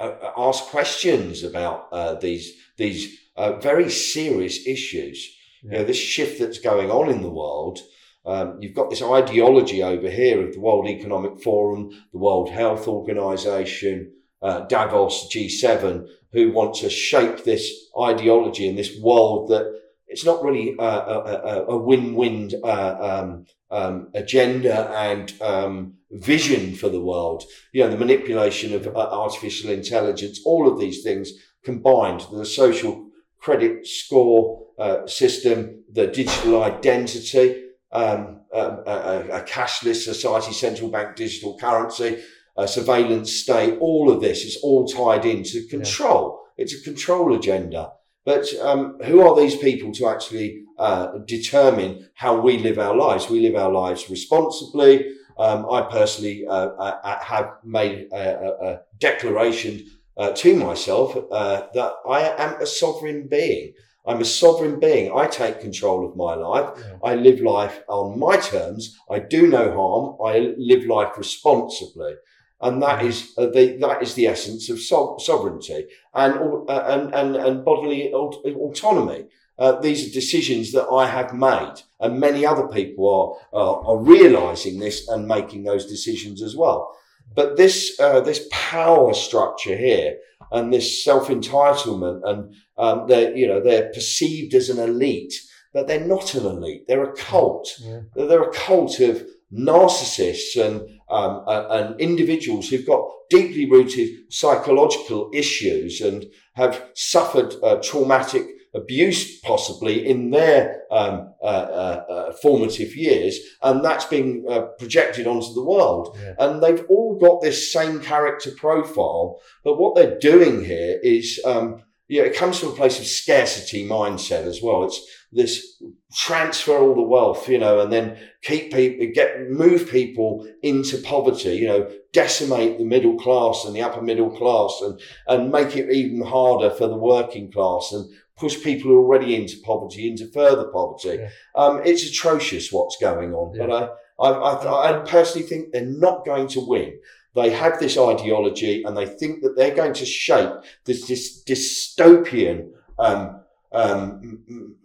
[0.00, 5.26] uh, uh, ask questions about uh, these these uh, very serious issues.
[5.62, 7.78] You know, this shift that's going on in the world.
[8.24, 12.86] Um, you've got this ideology over here of the World Economic Forum, the World Health
[12.86, 19.72] Organization, uh, Davos, G7, who want to shape this ideology in this world that
[20.06, 26.74] it's not really a, a, a- a win-win uh, um, um, agenda and um, vision
[26.74, 27.44] for the world.
[27.72, 31.30] You know, the manipulation of uh, artificial intelligence, all of these things
[31.64, 40.04] combined, the social credit score uh, system, the digital identity, um, um, a, a- cashless
[40.04, 42.22] society, central bank digital currency,
[42.56, 46.40] a surveillance state, all of this is all tied into control.
[46.56, 47.92] It's a control agenda.
[48.24, 53.30] But um, who are these people to actually uh, determine how we live our lives?
[53.30, 55.06] We live our lives responsibly.
[55.38, 59.86] Um, I personally uh, uh, uh, have made a, a, declaration
[60.16, 63.74] uh, to myself uh, that I am a sovereign being.
[64.04, 65.12] I'm a sovereign being.
[65.14, 66.82] I take control of my life.
[67.04, 68.98] I live life on my terms.
[69.08, 70.16] I do no harm.
[70.24, 72.14] I live life responsibly.
[72.60, 76.34] And that is uh, the that is the essence of so- sovereignty and
[76.68, 79.26] uh, and and and bodily aut- autonomy.
[79.58, 83.98] Uh, these are decisions that I have made, and many other people are are, are
[83.98, 86.94] realizing this and making those decisions as well.
[87.34, 90.18] But this uh, this power structure here
[90.52, 95.34] and this self entitlement and um, they're you know they're perceived as an elite,
[95.72, 96.86] but they're not an elite.
[96.86, 97.68] They're a cult.
[98.14, 104.32] They're they're a cult of narcissists and um, uh, and individuals who've got deeply rooted
[104.32, 108.46] psychological issues and have suffered uh, traumatic
[108.78, 115.26] abuse possibly in their um, uh, uh, uh, formative years, and that's being uh, projected
[115.26, 116.16] onto the world.
[116.38, 121.82] And they've all got this same character profile, but what they're doing here is, um,
[122.08, 124.84] yeah, it comes from a place of scarcity mindset as well.
[124.84, 125.00] It's
[125.30, 125.82] this
[126.14, 131.56] transfer all the wealth, you know, and then keep people, get, move people into poverty,
[131.56, 135.92] you know, decimate the middle class and the upper middle class and, and make it
[135.92, 138.08] even harder for the working class and
[138.38, 141.26] push people who are already into poverty into further poverty.
[141.54, 143.88] Um, it's atrocious what's going on, but I,
[144.24, 146.98] I, I, I personally think they're not going to win.
[147.34, 150.50] They have this ideology and they think that they're going to shape
[150.84, 153.40] this, this dystopian, um,
[153.72, 154.76] um,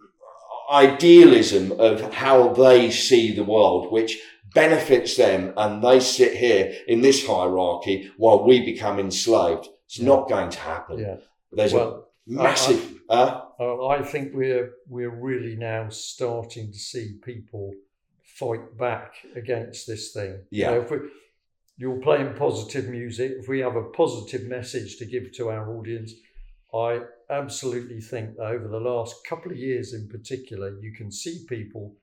[0.70, 4.18] idealism of how they see the world, which
[4.54, 9.68] benefits them, and they sit here in this hierarchy while we become enslaved.
[9.86, 10.98] It's not going to happen.
[10.98, 11.16] Yeah.
[11.52, 13.00] There's Well, a massive.
[13.10, 17.72] I, uh, I- I think we're we're really now starting to see people
[18.22, 20.40] fight back against this thing.
[20.50, 20.70] Yeah.
[20.70, 20.98] You know, if we,
[21.76, 26.12] you're playing positive music, if we have a positive message to give to our audience,
[26.72, 27.00] I
[27.30, 31.96] absolutely think that over the last couple of years in particular, you can see people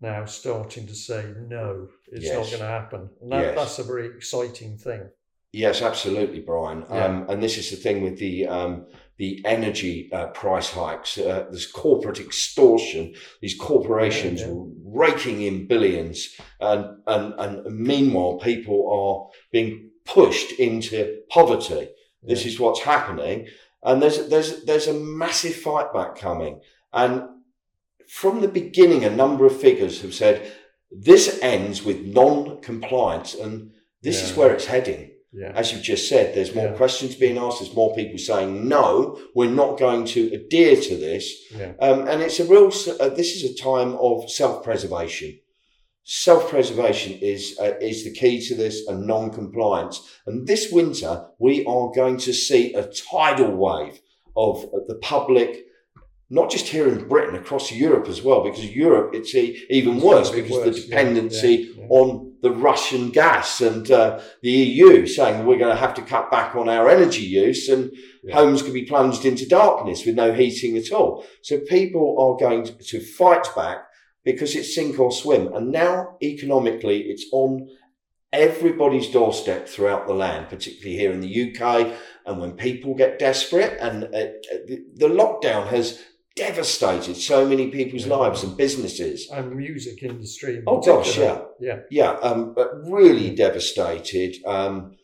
[0.00, 3.10] now starting to say, no, it's not going to happen.
[3.20, 3.56] And that, Yes.
[3.56, 5.08] that's a very exciting thing.
[5.52, 6.84] Yes, absolutely, Brian.
[6.88, 7.04] Yeah.
[7.06, 8.86] Um, and this is the thing with the um,
[9.18, 11.18] the energy uh, price hikes.
[11.18, 13.14] Uh, this corporate extortion.
[13.42, 14.42] These corporations
[14.84, 21.90] raking in billions, and, and and meanwhile, people are being pushed into poverty.
[22.22, 23.48] This is what's happening,
[23.82, 26.60] and there's there's there's a massive fight back coming.
[26.92, 27.24] And
[28.08, 30.50] from the beginning, a number of figures have said
[30.90, 35.07] this ends with non-compliance, and this is where it's heading.
[35.32, 35.52] Yeah.
[35.54, 36.72] As you've just said, there's more Yeah.
[36.72, 37.60] questions being asked.
[37.60, 41.24] There's more people saying no, we're not going to adhere to this.
[41.54, 41.72] Yeah.
[41.80, 42.68] Um, and it's a real.
[42.68, 45.38] Uh, this is a time of self-preservation.
[46.04, 50.00] Self-preservation is uh, is the key to this, and non-compliance.
[50.26, 54.00] And this winter, we are going to see a tidal wave
[54.34, 55.66] of uh, the public.
[56.30, 60.50] Not just here in Britain, across Europe as well, because Europe it's even worse because
[60.50, 61.86] worse, the yeah, dependency yeah, yeah.
[61.88, 66.30] on the Russian gas and uh, the EU saying we're going to have to cut
[66.30, 67.90] back on our energy use and
[68.32, 71.24] homes could be plunged into darkness with no heating at all.
[71.42, 73.78] So people are going to, to fight back
[74.24, 75.52] because it's sink or swim.
[75.54, 77.68] And now economically it's on
[78.32, 81.94] everybody's doorstep throughout the land, particularly here in the UK.
[82.26, 86.02] And when people get desperate and uh, uh, the, the lockdown has
[86.38, 89.28] devastated so many people's lives and businesses.
[89.30, 90.58] And music industry.
[90.58, 91.40] in Oh gosh, yeah.
[91.60, 91.80] Yeah.
[91.90, 94.36] yeah, um, but really devastated.
[94.46, 94.96] Um,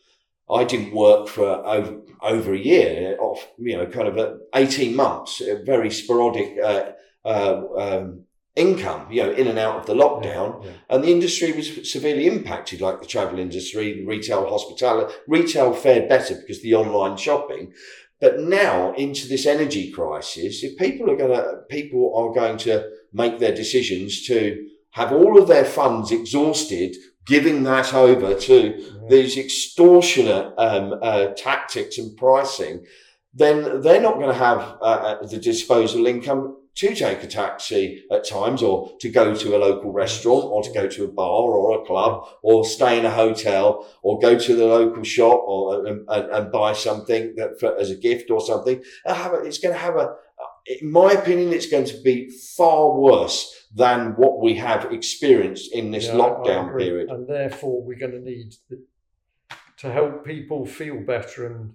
[0.49, 5.41] I didn't work for over, over a year, off you know, kind of eighteen months,
[5.41, 6.91] a very sporadic uh,
[7.25, 8.25] uh, um,
[8.55, 12.79] income, you know, in and out of the lockdown, and the industry was severely impacted,
[12.79, 15.13] like the travel industry, retail, hospitality.
[15.27, 17.73] Retail fared better because the online shopping.
[18.25, 22.89] But now into this energy crisis, if people are going to, people are going to
[23.13, 26.95] make their decisions to have all of their funds exhausted,
[27.27, 32.83] giving that over to these extortionate um, uh, tactics and pricing,
[33.31, 38.03] then they're not going to have uh, uh, the disposal income to take a taxi
[38.11, 41.51] at times or to go to a local restaurant or to go to a bar
[41.51, 45.85] or a club or stay in a hotel or go to the local shop or
[45.85, 48.83] and, and, and buy something that for, as a gift or something.
[49.05, 50.15] It's going to have a, uh,
[50.81, 55.91] in my opinion, it's going to be far worse than what we have experienced in
[55.91, 57.09] this Yeah, lockdown period.
[57.09, 58.53] And therefore, we're going to need
[59.77, 61.73] to help people feel better and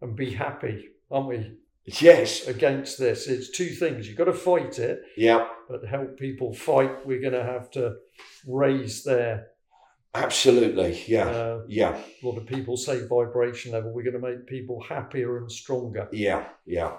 [0.00, 1.52] and be happy, aren't we?
[1.86, 2.46] Yes.
[2.46, 4.08] Against this, it's two things.
[4.08, 5.02] You've got to fight it.
[5.16, 5.48] Yeah.
[5.68, 7.96] But to help people fight, we're going to have to
[8.46, 9.48] raise their.
[10.14, 11.02] Absolutely.
[11.06, 11.26] Yeah.
[11.28, 12.00] Uh, yeah.
[12.22, 13.92] A lot of people say vibration level.
[13.92, 16.08] We're going to make people happier and stronger.
[16.12, 16.46] Yeah.
[16.64, 16.92] Yeah.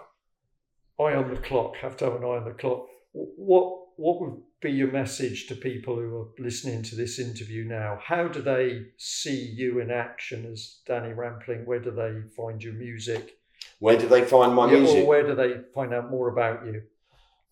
[1.00, 2.88] eye on the clock, have to have an eye on the clock.
[3.14, 7.98] What what would be your message to people who are listening to this interview now?
[8.04, 11.66] How do they see you in action as Danny Rampling?
[11.66, 13.38] Where do they find your music?
[13.80, 15.03] Where do they find my Yeah, music?
[15.03, 16.84] Or where do they find out more about you?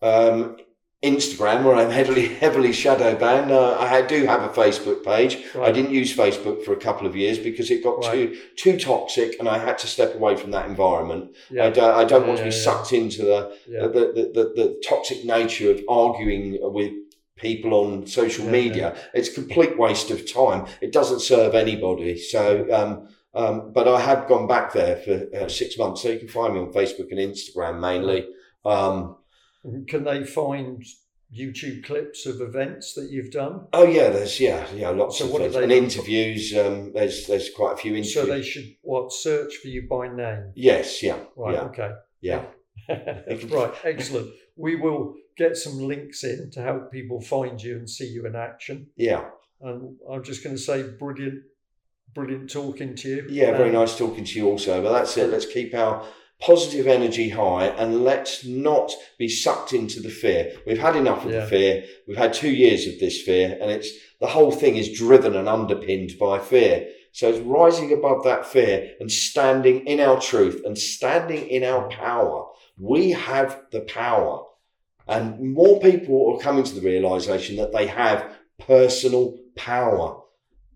[0.02, 0.56] um,
[1.02, 3.50] Instagram, where I'm heavily heavily shadow banned.
[3.50, 5.36] Uh, I do have a Facebook page.
[5.60, 9.36] I didn't use Facebook for a couple of years because it got too too toxic,
[9.38, 11.36] and I had to step away from that environment.
[11.50, 11.66] Yeah.
[11.66, 12.64] I, don't, I don't Yeah, want to be yeah, yeah.
[12.64, 13.86] sucked into the, Yeah.
[13.88, 16.92] the, the, the the toxic nature of arguing with
[17.36, 18.96] people on social Yeah, media.
[19.12, 20.66] It's a complete waste of time.
[20.80, 22.18] It doesn't serve anybody.
[22.18, 22.66] So.
[22.72, 26.28] Um, um, but I have gone back there for uh, six months, so you can
[26.28, 28.26] find me on Facebook and Instagram mainly.
[28.64, 29.16] Um,
[29.88, 30.84] Can they find
[31.36, 33.66] YouTube clips of events that you've done?
[33.72, 35.54] Oh yeah, there's yeah, yeah, lots So of what do things.
[35.56, 36.54] they and interviews.
[36.56, 38.14] Um, there's there's quite a few interviews.
[38.14, 40.52] So they should what search for you by name?
[40.54, 41.54] Yes, yeah, Right.
[41.54, 41.62] yeah.
[41.62, 41.90] Okay.
[42.20, 42.42] Yeah.
[42.88, 43.72] right.
[43.84, 44.30] Excellent.
[44.56, 48.36] We will get some links in to help people find you and see you in
[48.36, 48.88] action.
[48.96, 49.24] Yeah.
[49.60, 51.42] And I'm just going to say, brilliant,
[52.14, 53.26] brilliant talking to you.
[53.28, 54.82] Yeah, very Um, nice talking to you also.
[54.82, 55.30] But that's it.
[55.30, 56.04] Let's keep our
[56.40, 60.52] positive energy high and let's not be sucked into the fear.
[60.66, 61.40] We've had enough of Yeah.
[61.40, 61.84] the fear.
[62.06, 63.90] We've had two years of this fear, and it's
[64.20, 66.88] the whole thing is driven and underpinned by fear.
[67.12, 71.88] So it's rising above that fear and standing in our truth and standing in our
[71.88, 72.46] power.
[72.78, 74.42] We have the power.
[75.06, 80.16] And more people are coming to the realization that they have personal power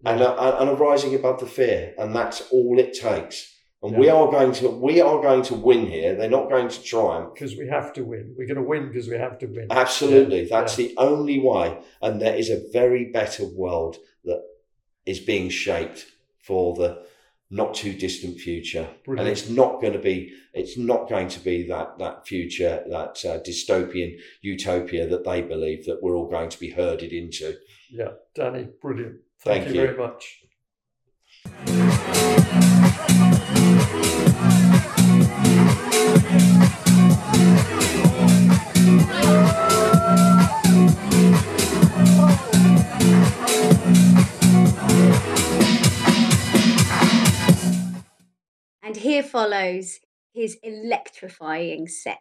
[0.04, 1.94] and, are, and are rising above the fear.
[1.98, 3.54] And that's all it takes.
[3.80, 6.16] And we are going to we are going to win here.
[6.16, 7.34] They're not going to triumph.
[7.34, 8.34] because we have to win.
[8.36, 9.68] We're going to win because we have to win.
[9.70, 10.42] Absolutely.
[10.42, 10.88] Yeah, That's yeah.
[10.88, 11.78] the only way.
[12.02, 14.42] And there is a very better world that
[15.06, 16.06] is being shaped
[16.42, 17.06] for the
[17.50, 18.88] not too distant future.
[19.04, 19.28] Brilliant.
[19.28, 23.24] And it's not going to be it's not going to be that that future, that
[23.24, 27.56] uh, dystopian utopia that they believe that we're all going to be herded into.
[27.90, 29.20] Yeah, Danny, brilliant.
[29.40, 30.42] Thank, Thank you, you very much.
[48.82, 50.00] And here follows
[50.34, 52.18] his electrifying set.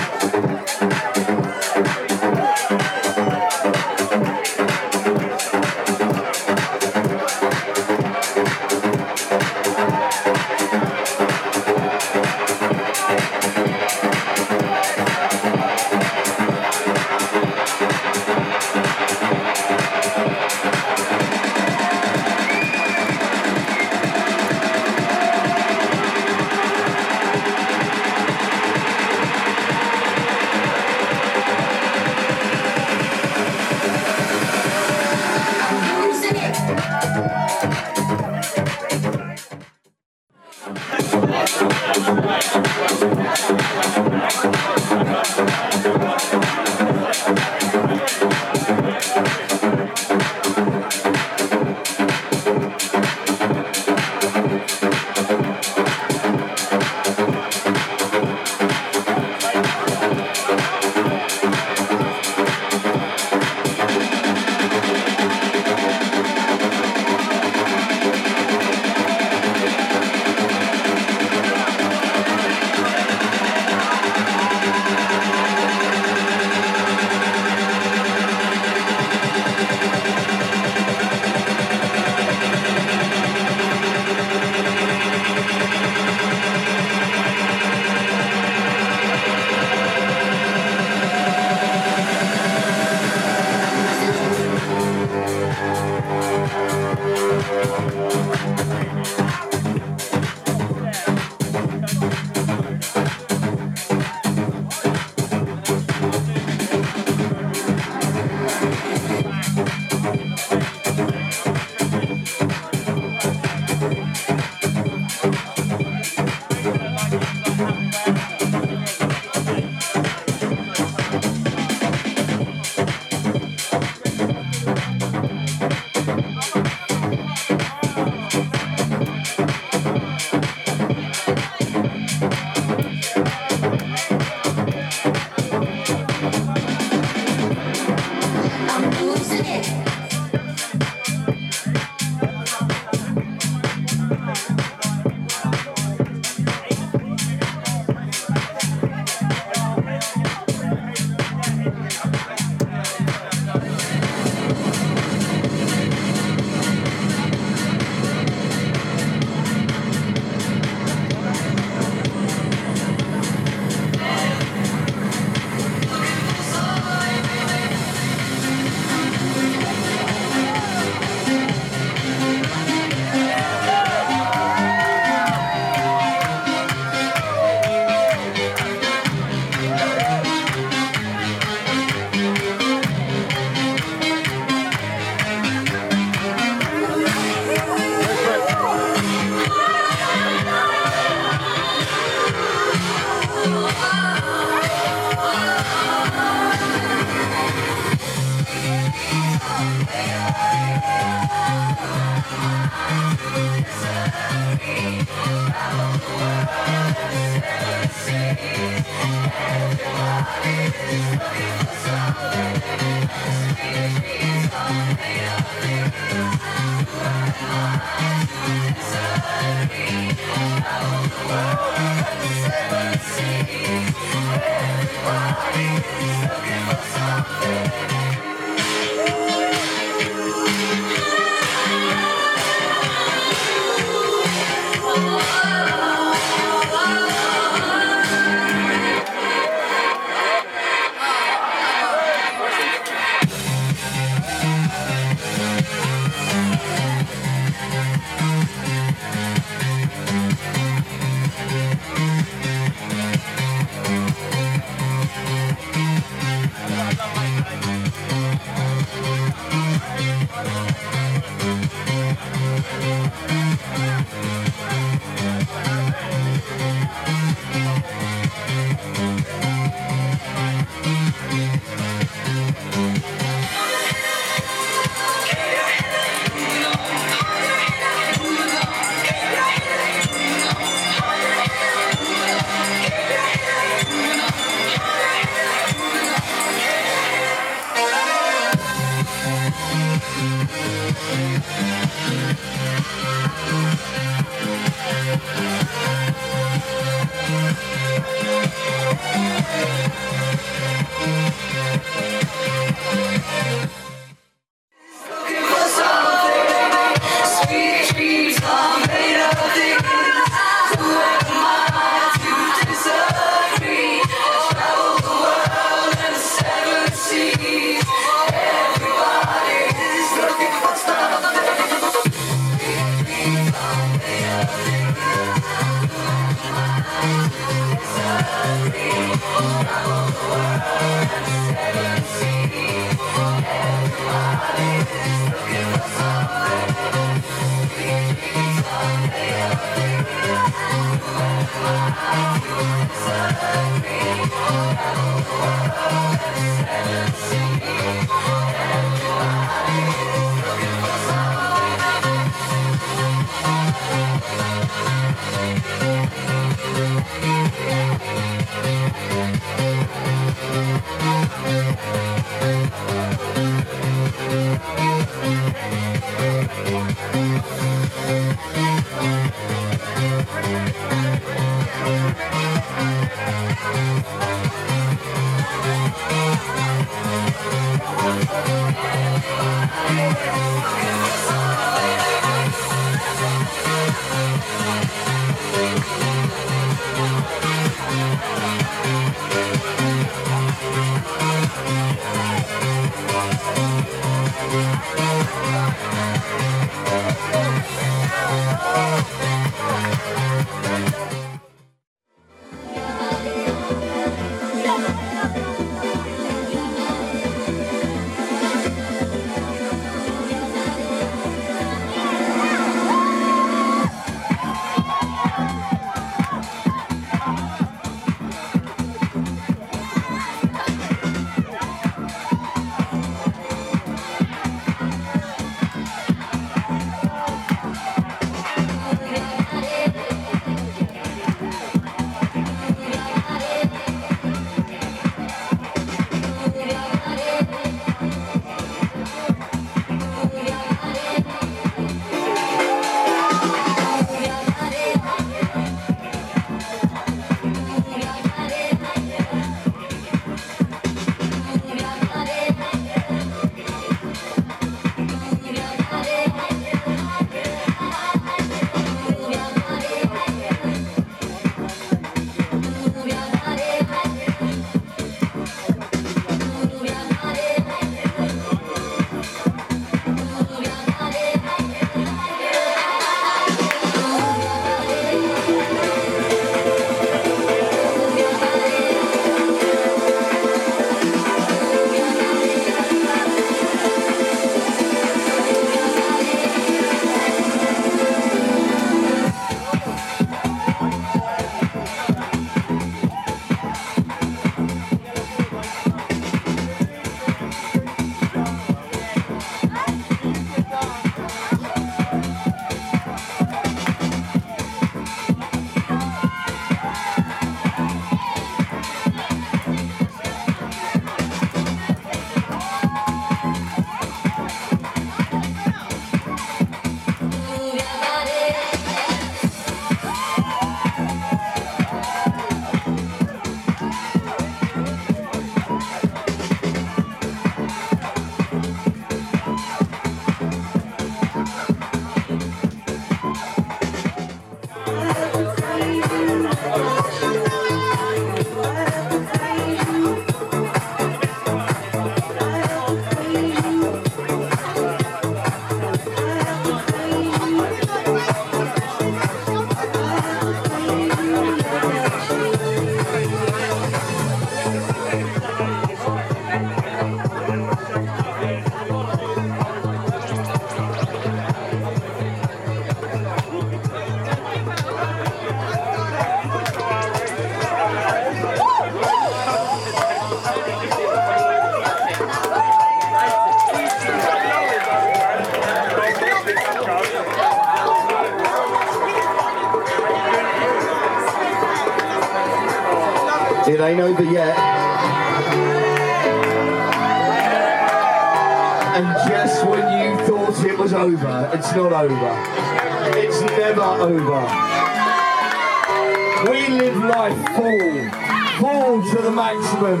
[599.80, 600.00] With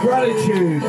[0.00, 0.82] gratitude.